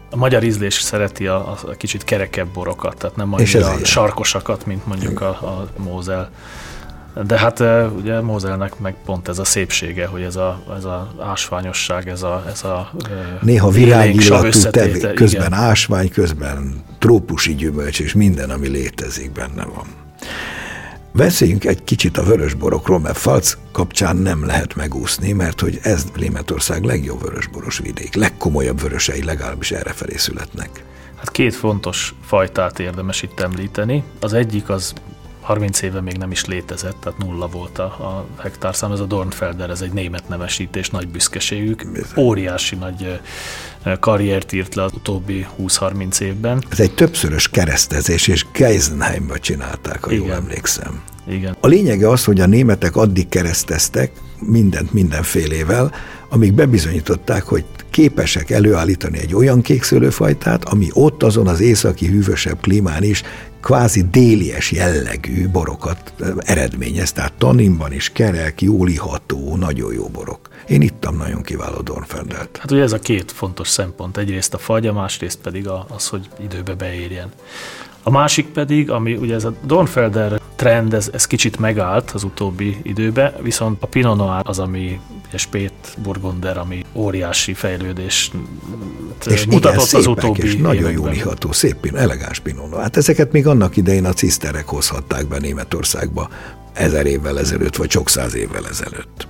A 0.10 0.16
magyar 0.16 0.44
ízlés 0.44 0.74
szereti 0.74 1.28
a, 1.28 1.52
a 1.52 1.72
kicsit 1.78 2.04
kerekebb 2.04 2.48
borokat, 2.48 2.98
tehát 2.98 3.16
nem 3.16 3.34
annyira 3.34 3.86
sarkosakat, 3.86 4.66
mint 4.66 4.86
mondjuk 4.86 5.22
a, 5.22 5.28
a 5.28 5.68
Mózel. 5.78 6.32
De 7.22 7.38
hát 7.38 7.64
ugye 7.96 8.22
Mózelnek 8.22 8.80
meg 8.80 8.96
pont 9.06 9.28
ez 9.28 9.40
a 9.40 9.44
szépsége, 9.44 10.06
hogy 10.06 10.22
ez 10.22 10.36
a, 10.36 10.64
ez 10.78 10.84
a 10.84 11.14
ásványosság, 11.20 12.08
ez 12.08 12.24
a, 12.24 12.44
ez 12.52 12.64
a 12.64 12.92
Néha 13.42 13.70
virágillatú 13.70 14.60
tevé, 14.70 15.14
közben 15.14 15.48
igen. 15.48 15.54
ásvány, 15.54 16.10
közben 16.10 16.84
trópusi 17.00 17.56
gyümölcs, 17.56 18.00
és 18.00 18.14
minden, 18.14 18.50
ami 18.50 18.68
létezik 18.68 19.32
benne 19.32 19.66
van. 19.66 19.86
Beszéljünk 21.12 21.66
egy 21.66 21.84
kicsit 21.84 22.18
a 22.18 22.24
vörösborokról, 22.24 23.00
mert 23.00 23.18
Falc 23.18 23.58
kapcsán 23.72 24.16
nem 24.16 24.46
lehet 24.46 24.76
megúszni, 24.76 25.32
mert 25.32 25.60
hogy 25.60 25.80
ez 25.82 26.06
Németország 26.16 26.84
legjobb 26.84 27.22
vörösboros 27.22 27.78
vidék, 27.78 28.16
legkomolyabb 28.16 28.82
vörösei 28.82 29.24
legalábbis 29.24 29.72
errefelé 29.72 30.16
születnek. 30.16 30.84
Hát 31.16 31.32
két 31.32 31.56
fontos 31.56 32.14
fajtát 32.26 32.80
érdemes 32.80 33.22
itt 33.22 33.40
említeni. 33.40 34.04
Az 34.20 34.34
egyik 34.34 34.70
az 34.70 34.94
30 35.44 35.82
éve 35.82 36.02
még 36.02 36.18
nem 36.18 36.32
is 36.32 36.46
létezett, 36.46 36.96
tehát 37.00 37.18
nulla 37.18 37.48
volt 37.48 37.80
a, 37.80 37.84
a 37.84 38.26
hektárszám. 38.42 38.92
Ez 38.92 39.00
a 39.00 39.06
Dornfelder, 39.06 39.70
ez 39.70 39.82
egy 39.82 39.92
német 39.92 40.30
nevesítés, 40.30 40.90
nagy 40.90 41.08
büszkeségük. 41.08 41.86
Óriási 42.18 42.76
nagy 42.76 43.20
karriert 44.00 44.52
írt 44.52 44.76
le 44.76 44.84
az 44.84 44.92
utóbbi 44.94 45.46
20-30 45.60 46.20
évben. 46.20 46.64
Ez 46.70 46.80
egy 46.80 46.94
többszörös 46.94 47.50
keresztezés, 47.50 48.28
és 48.28 48.46
Geisenheimba 48.52 49.40
csinálták, 49.40 50.04
ha 50.04 50.12
Igen. 50.12 50.26
jól 50.26 50.36
emlékszem. 50.36 51.02
Igen. 51.28 51.56
A 51.60 51.68
lényege 51.68 52.10
az, 52.10 52.24
hogy 52.24 52.40
a 52.40 52.46
németek 52.46 52.96
addig 52.96 53.30
kereszteztek, 53.30 54.12
mindent 54.40 54.94
mindenfélével, 54.94 55.92
amíg 56.30 56.54
bebizonyították, 56.54 57.44
hogy 57.44 57.64
képesek 57.90 58.50
előállítani 58.50 59.20
egy 59.20 59.36
olyan 59.36 59.62
kékszőlőfajtát, 59.62 60.64
ami 60.64 60.88
ott 60.94 61.24
azon 61.24 61.48
az 61.48 61.60
északi 61.60 62.08
hűvösebb 62.08 62.60
klímán 62.62 63.04
is 63.04 63.24
kvázi 63.64 64.02
délies 64.12 64.72
jellegű 64.72 65.48
borokat 65.48 66.14
eredményez, 66.38 67.12
tehát 67.12 67.34
taninban 67.34 67.94
is 67.94 68.10
kerek, 68.10 68.62
jól 68.62 68.90
iható, 68.90 69.56
nagyon 69.56 69.94
jó 69.94 70.08
borok. 70.08 70.50
Én 70.68 70.82
ittam 70.82 71.18
nagyon 71.18 71.42
kiváló 71.42 71.82
Dornfeldelt. 71.82 72.58
Hát 72.58 72.72
ugye 72.72 72.82
ez 72.82 72.92
a 72.94 73.00
két 73.00 73.32
fontos 73.32 73.68
szempont. 73.68 74.18
Egyrészt 74.18 74.54
a 74.54 74.58
fagy, 74.58 74.92
másrészt 74.92 75.40
pedig 75.40 75.68
az, 75.68 76.08
hogy 76.08 76.30
időbe 76.44 76.74
beérjen. 76.74 77.32
A 78.04 78.12
másik 78.12 78.48
pedig, 78.48 78.90
ami 78.90 79.16
ugye 79.16 79.34
ez 79.34 79.44
a 79.44 79.54
Dornfelder 79.66 80.40
trend, 80.56 80.94
ez, 80.94 81.10
ez 81.14 81.28
kicsit 81.28 81.60
megállt 81.60 82.12
az 82.12 82.24
utóbbi 82.24 82.78
időben, 82.82 83.34
viszont 83.42 83.84
a 83.84 83.88
Pinot 83.88 84.18
Noir 84.18 84.42
az, 84.44 84.60
ami 84.60 85.00
ugye 85.28 85.38
Spét 85.38 85.98
Burgunder, 86.04 86.58
ami 86.58 86.86
óriási 86.94 87.54
fejlődés 87.54 88.32
és 89.26 89.46
mutatott 89.46 89.88
igen, 89.88 90.00
az 90.00 90.08
utóbbi 90.08 90.42
és 90.42 90.56
nagyon 90.56 90.92
jól 90.92 91.12
iható, 91.12 91.52
szép, 91.52 91.96
elegáns 91.96 92.40
Pinot 92.40 92.70
Noir. 92.70 92.82
Hát 92.82 92.98
ezeket 92.98 93.32
még 93.32 93.48
annak 93.48 93.78
idején 93.78 94.06
a 94.06 94.14
ciszterek 94.14 94.68
hozhatták 94.68 95.28
be 95.28 95.40
Németországba 95.40 96.30
ezer 96.74 97.06
évvel 97.06 97.40
ezelőtt, 97.40 97.76
vagy 97.76 97.92
sok 97.92 98.10
száz 98.10 98.36
évvel 98.36 98.68
ezelőtt. 98.68 99.28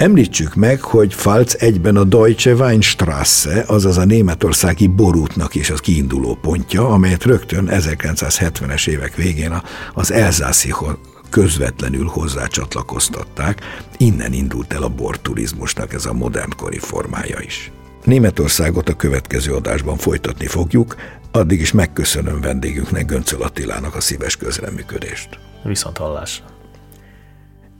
Említsük 0.00 0.54
meg, 0.54 0.80
hogy 0.80 1.14
Falc 1.14 1.62
egyben 1.62 1.96
a 1.96 2.04
Deutsche 2.04 2.54
Weinstrasse, 2.54 3.64
azaz 3.66 3.98
a 3.98 4.04
németországi 4.04 4.86
borútnak 4.86 5.54
is 5.54 5.70
az 5.70 5.80
kiinduló 5.80 6.34
pontja, 6.34 6.88
amelyet 6.88 7.24
rögtön 7.24 7.68
1970-es 7.70 8.88
évek 8.88 9.14
végén 9.14 9.62
az 9.94 10.12
Elzászihoz 10.12 10.96
közvetlenül 11.30 12.06
hozzácsatlakoztatták. 12.06 13.60
Innen 13.96 14.32
indult 14.32 14.72
el 14.72 14.82
a 14.82 14.88
borturizmusnak 14.88 15.92
ez 15.92 16.06
a 16.06 16.12
modernkori 16.12 16.78
formája 16.78 17.40
is. 17.40 17.72
Németországot 18.04 18.88
a 18.88 18.96
következő 18.96 19.52
adásban 19.52 19.96
folytatni 19.96 20.46
fogjuk, 20.46 20.96
addig 21.30 21.60
is 21.60 21.72
megköszönöm 21.72 22.40
vendégünknek 22.40 23.06
Göncöl 23.06 23.42
Attilának 23.42 23.94
a 23.94 24.00
szíves 24.00 24.36
közreműködést. 24.36 25.28
Viszont 25.62 25.98
hallásra! 25.98 26.59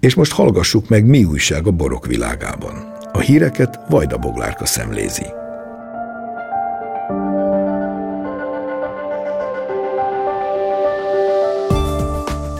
És 0.01 0.15
most 0.15 0.33
hallgassuk 0.33 0.89
meg, 0.89 1.05
mi 1.05 1.25
újság 1.25 1.67
a 1.67 1.71
borok 1.71 2.07
világában. 2.07 2.93
A 3.13 3.19
híreket 3.19 3.81
Vajda 3.89 4.19
Boglárka 4.19 4.67
szemlézi. 4.67 5.27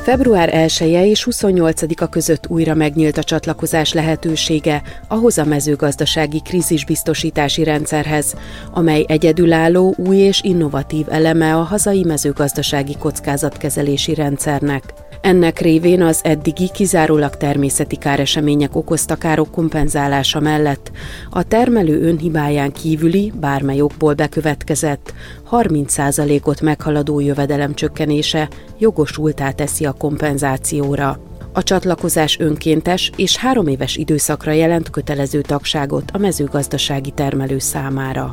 Február 0.03 0.55
1 0.55 0.95
-e 0.95 1.07
és 1.07 1.27
28-a 1.31 2.09
között 2.09 2.49
újra 2.49 2.75
megnyílt 2.75 3.19
a 3.19 3.23
csatlakozás 3.23 3.93
lehetősége 3.93 4.83
ahhoz 5.09 5.39
a 5.39 5.45
mezőgazdasági 5.45 6.41
krízisbiztosítási 6.41 7.65
rendszerhez, 7.65 8.35
amely 8.71 9.05
egyedülálló, 9.09 9.95
új 9.97 10.17
és 10.17 10.41
innovatív 10.43 11.07
eleme 11.09 11.57
a 11.57 11.63
hazai 11.63 12.05
mezőgazdasági 12.05 12.97
kockázatkezelési 12.99 14.15
rendszernek. 14.15 15.10
Ennek 15.21 15.59
révén 15.59 16.03
az 16.03 16.21
eddigi 16.23 16.71
kizárólag 16.75 17.37
természeti 17.37 17.97
káresemények 17.97 18.77
okozta 18.77 19.15
károk 19.15 19.51
kompenzálása 19.51 20.41
mellett 20.41 20.91
a 21.31 21.43
termelő 21.43 22.03
önhibáján 22.03 22.73
kívüli, 22.73 23.33
bármely 23.41 23.81
okból 23.81 24.15
bekövetkezett, 24.15 25.15
30%-ot 25.51 26.61
meghaladó 26.61 27.21
jövedelem 27.21 27.75
csökkenése 27.75 28.49
jogosultá 28.79 29.51
teszi 29.51 29.85
a 29.85 29.93
kompenzációra. 29.93 31.21
A 31.53 31.63
csatlakozás 31.63 32.39
önkéntes 32.39 33.11
és 33.17 33.37
három 33.37 33.67
éves 33.67 33.97
időszakra 33.97 34.53
jelent 34.53 34.91
kötelező 34.91 35.41
tagságot 35.41 36.11
a 36.13 36.19
mezőgazdasági 36.19 37.11
termelő 37.11 37.59
számára. 37.59 38.31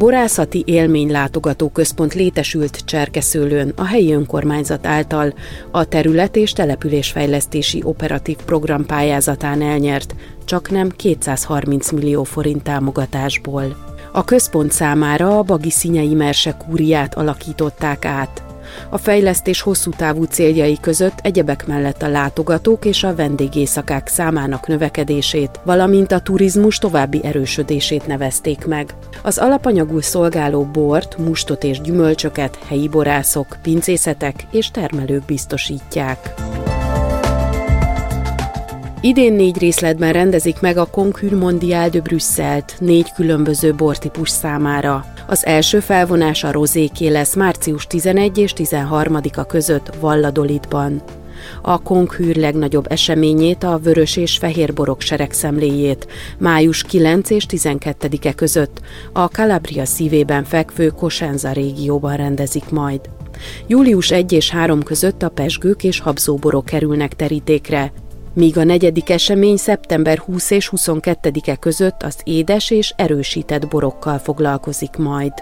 Borászati 0.00 0.62
élménylátogató 0.66 1.68
központ 1.68 2.14
létesült 2.14 2.84
Cserkeszőlőn 2.84 3.72
a 3.76 3.84
helyi 3.84 4.12
önkormányzat 4.12 4.86
által 4.86 5.34
a 5.70 5.84
terület 5.84 6.36
és 6.36 6.52
településfejlesztési 6.52 7.80
operatív 7.84 8.36
program 8.36 8.86
pályázatán 8.86 9.62
elnyert, 9.62 10.14
csak 10.44 10.70
nem 10.70 10.88
230 10.90 11.90
millió 11.90 12.24
forint 12.24 12.62
támogatásból. 12.62 13.76
A 14.12 14.24
központ 14.24 14.72
számára 14.72 15.38
a 15.38 15.42
Bagi 15.42 15.70
Szinyei 15.70 16.14
Merse 16.14 16.56
kúriát 16.56 17.14
alakították 17.14 18.04
át. 18.04 18.49
A 18.88 18.98
fejlesztés 18.98 19.60
hosszú 19.60 19.90
távú 19.90 20.24
céljai 20.24 20.78
között 20.80 21.18
egyebek 21.22 21.66
mellett 21.66 22.02
a 22.02 22.08
látogatók 22.08 22.84
és 22.84 23.04
a 23.04 23.14
vendégészakák 23.14 24.08
számának 24.08 24.66
növekedését, 24.66 25.60
valamint 25.64 26.12
a 26.12 26.20
turizmus 26.20 26.78
további 26.78 27.20
erősödését 27.24 28.06
nevezték 28.06 28.66
meg. 28.66 28.94
Az 29.22 29.38
alapanyagul 29.38 30.02
szolgáló 30.02 30.64
bort, 30.64 31.18
mustot 31.18 31.64
és 31.64 31.80
gyümölcsöket 31.80 32.58
helyi 32.66 32.88
borászok, 32.88 33.56
pincészetek 33.62 34.46
és 34.50 34.70
termelők 34.70 35.24
biztosítják. 35.24 36.34
Idén 39.02 39.32
négy 39.32 39.58
részletben 39.58 40.12
rendezik 40.12 40.60
meg 40.60 40.76
a 40.76 40.86
Concure 40.86 41.36
Mondial 41.36 41.88
de 41.88 42.00
Brüsszelt 42.00 42.74
négy 42.78 43.12
különböző 43.12 43.74
bortípus 43.74 44.30
számára. 44.30 45.04
Az 45.30 45.46
első 45.46 45.80
felvonás 45.80 46.44
a 46.44 46.52
rozéké 46.52 47.08
lesz 47.08 47.34
március 47.34 47.86
11 47.86 48.38
és 48.38 48.52
13-a 48.56 49.44
között 49.44 49.94
Valladolidban. 50.00 51.02
A 51.62 51.82
Konkhűr 51.82 52.36
legnagyobb 52.36 52.92
eseményét, 52.92 53.64
a 53.64 53.78
vörös 53.82 54.16
és 54.16 54.38
fehér 54.38 54.72
borok 54.72 55.00
seregszemléjét 55.00 56.06
május 56.38 56.82
9 56.82 57.30
és 57.30 57.46
12-e 57.48 58.32
között 58.32 58.80
a 59.12 59.24
Calabria 59.24 59.84
szívében 59.84 60.44
fekvő 60.44 60.88
Cosenza 60.88 61.52
régióban 61.52 62.16
rendezik 62.16 62.70
majd. 62.70 63.00
Július 63.66 64.10
1 64.10 64.32
és 64.32 64.50
3 64.50 64.82
között 64.82 65.22
a 65.22 65.28
pesgők 65.28 65.84
és 65.84 66.00
habzóborok 66.00 66.64
kerülnek 66.64 67.14
terítékre, 67.14 67.92
míg 68.34 68.58
a 68.58 68.64
negyedik 68.64 69.10
esemény 69.10 69.56
szeptember 69.56 70.18
20 70.18 70.50
és 70.50 70.70
22-e 70.76 71.56
között 71.56 72.02
az 72.02 72.16
édes 72.24 72.70
és 72.70 72.92
erősített 72.96 73.68
borokkal 73.68 74.18
foglalkozik 74.18 74.96
majd. 74.96 75.32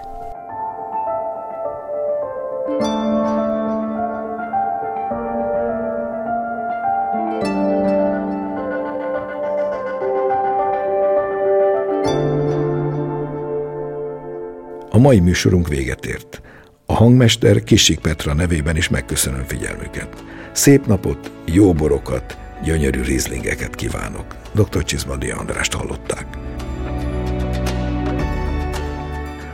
A 14.91 14.97
mai 14.97 15.19
műsorunk 15.19 15.67
véget 15.67 16.05
ért. 16.05 16.41
A 16.85 16.93
hangmester 16.93 17.63
Kissik 17.63 17.99
Petra 17.99 18.33
nevében 18.33 18.75
is 18.75 18.89
megköszönöm 18.89 19.43
figyelmüket. 19.43 20.23
Szép 20.51 20.85
napot, 20.85 21.31
jó 21.45 21.73
borokat, 21.73 22.37
gyönyörű 22.63 23.01
rizlingeket 23.01 23.75
kívánok. 23.75 24.35
Dr. 24.51 24.83
Csizmadi 24.83 25.29
Andrást 25.29 25.73
hallották. 25.73 26.25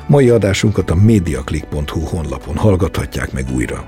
Mai 0.08 0.30
adásunkat 0.30 0.90
a 0.90 0.96
mediaclick.hu 0.96 2.00
honlapon 2.00 2.56
hallgathatják 2.56 3.32
meg 3.32 3.46
újra. 3.54 3.86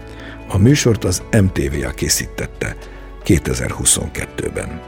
A 0.47 0.57
műsort 0.57 1.03
az 1.03 1.23
MTVA 1.31 1.89
készítette 1.89 2.75
2022-ben. 3.25 4.81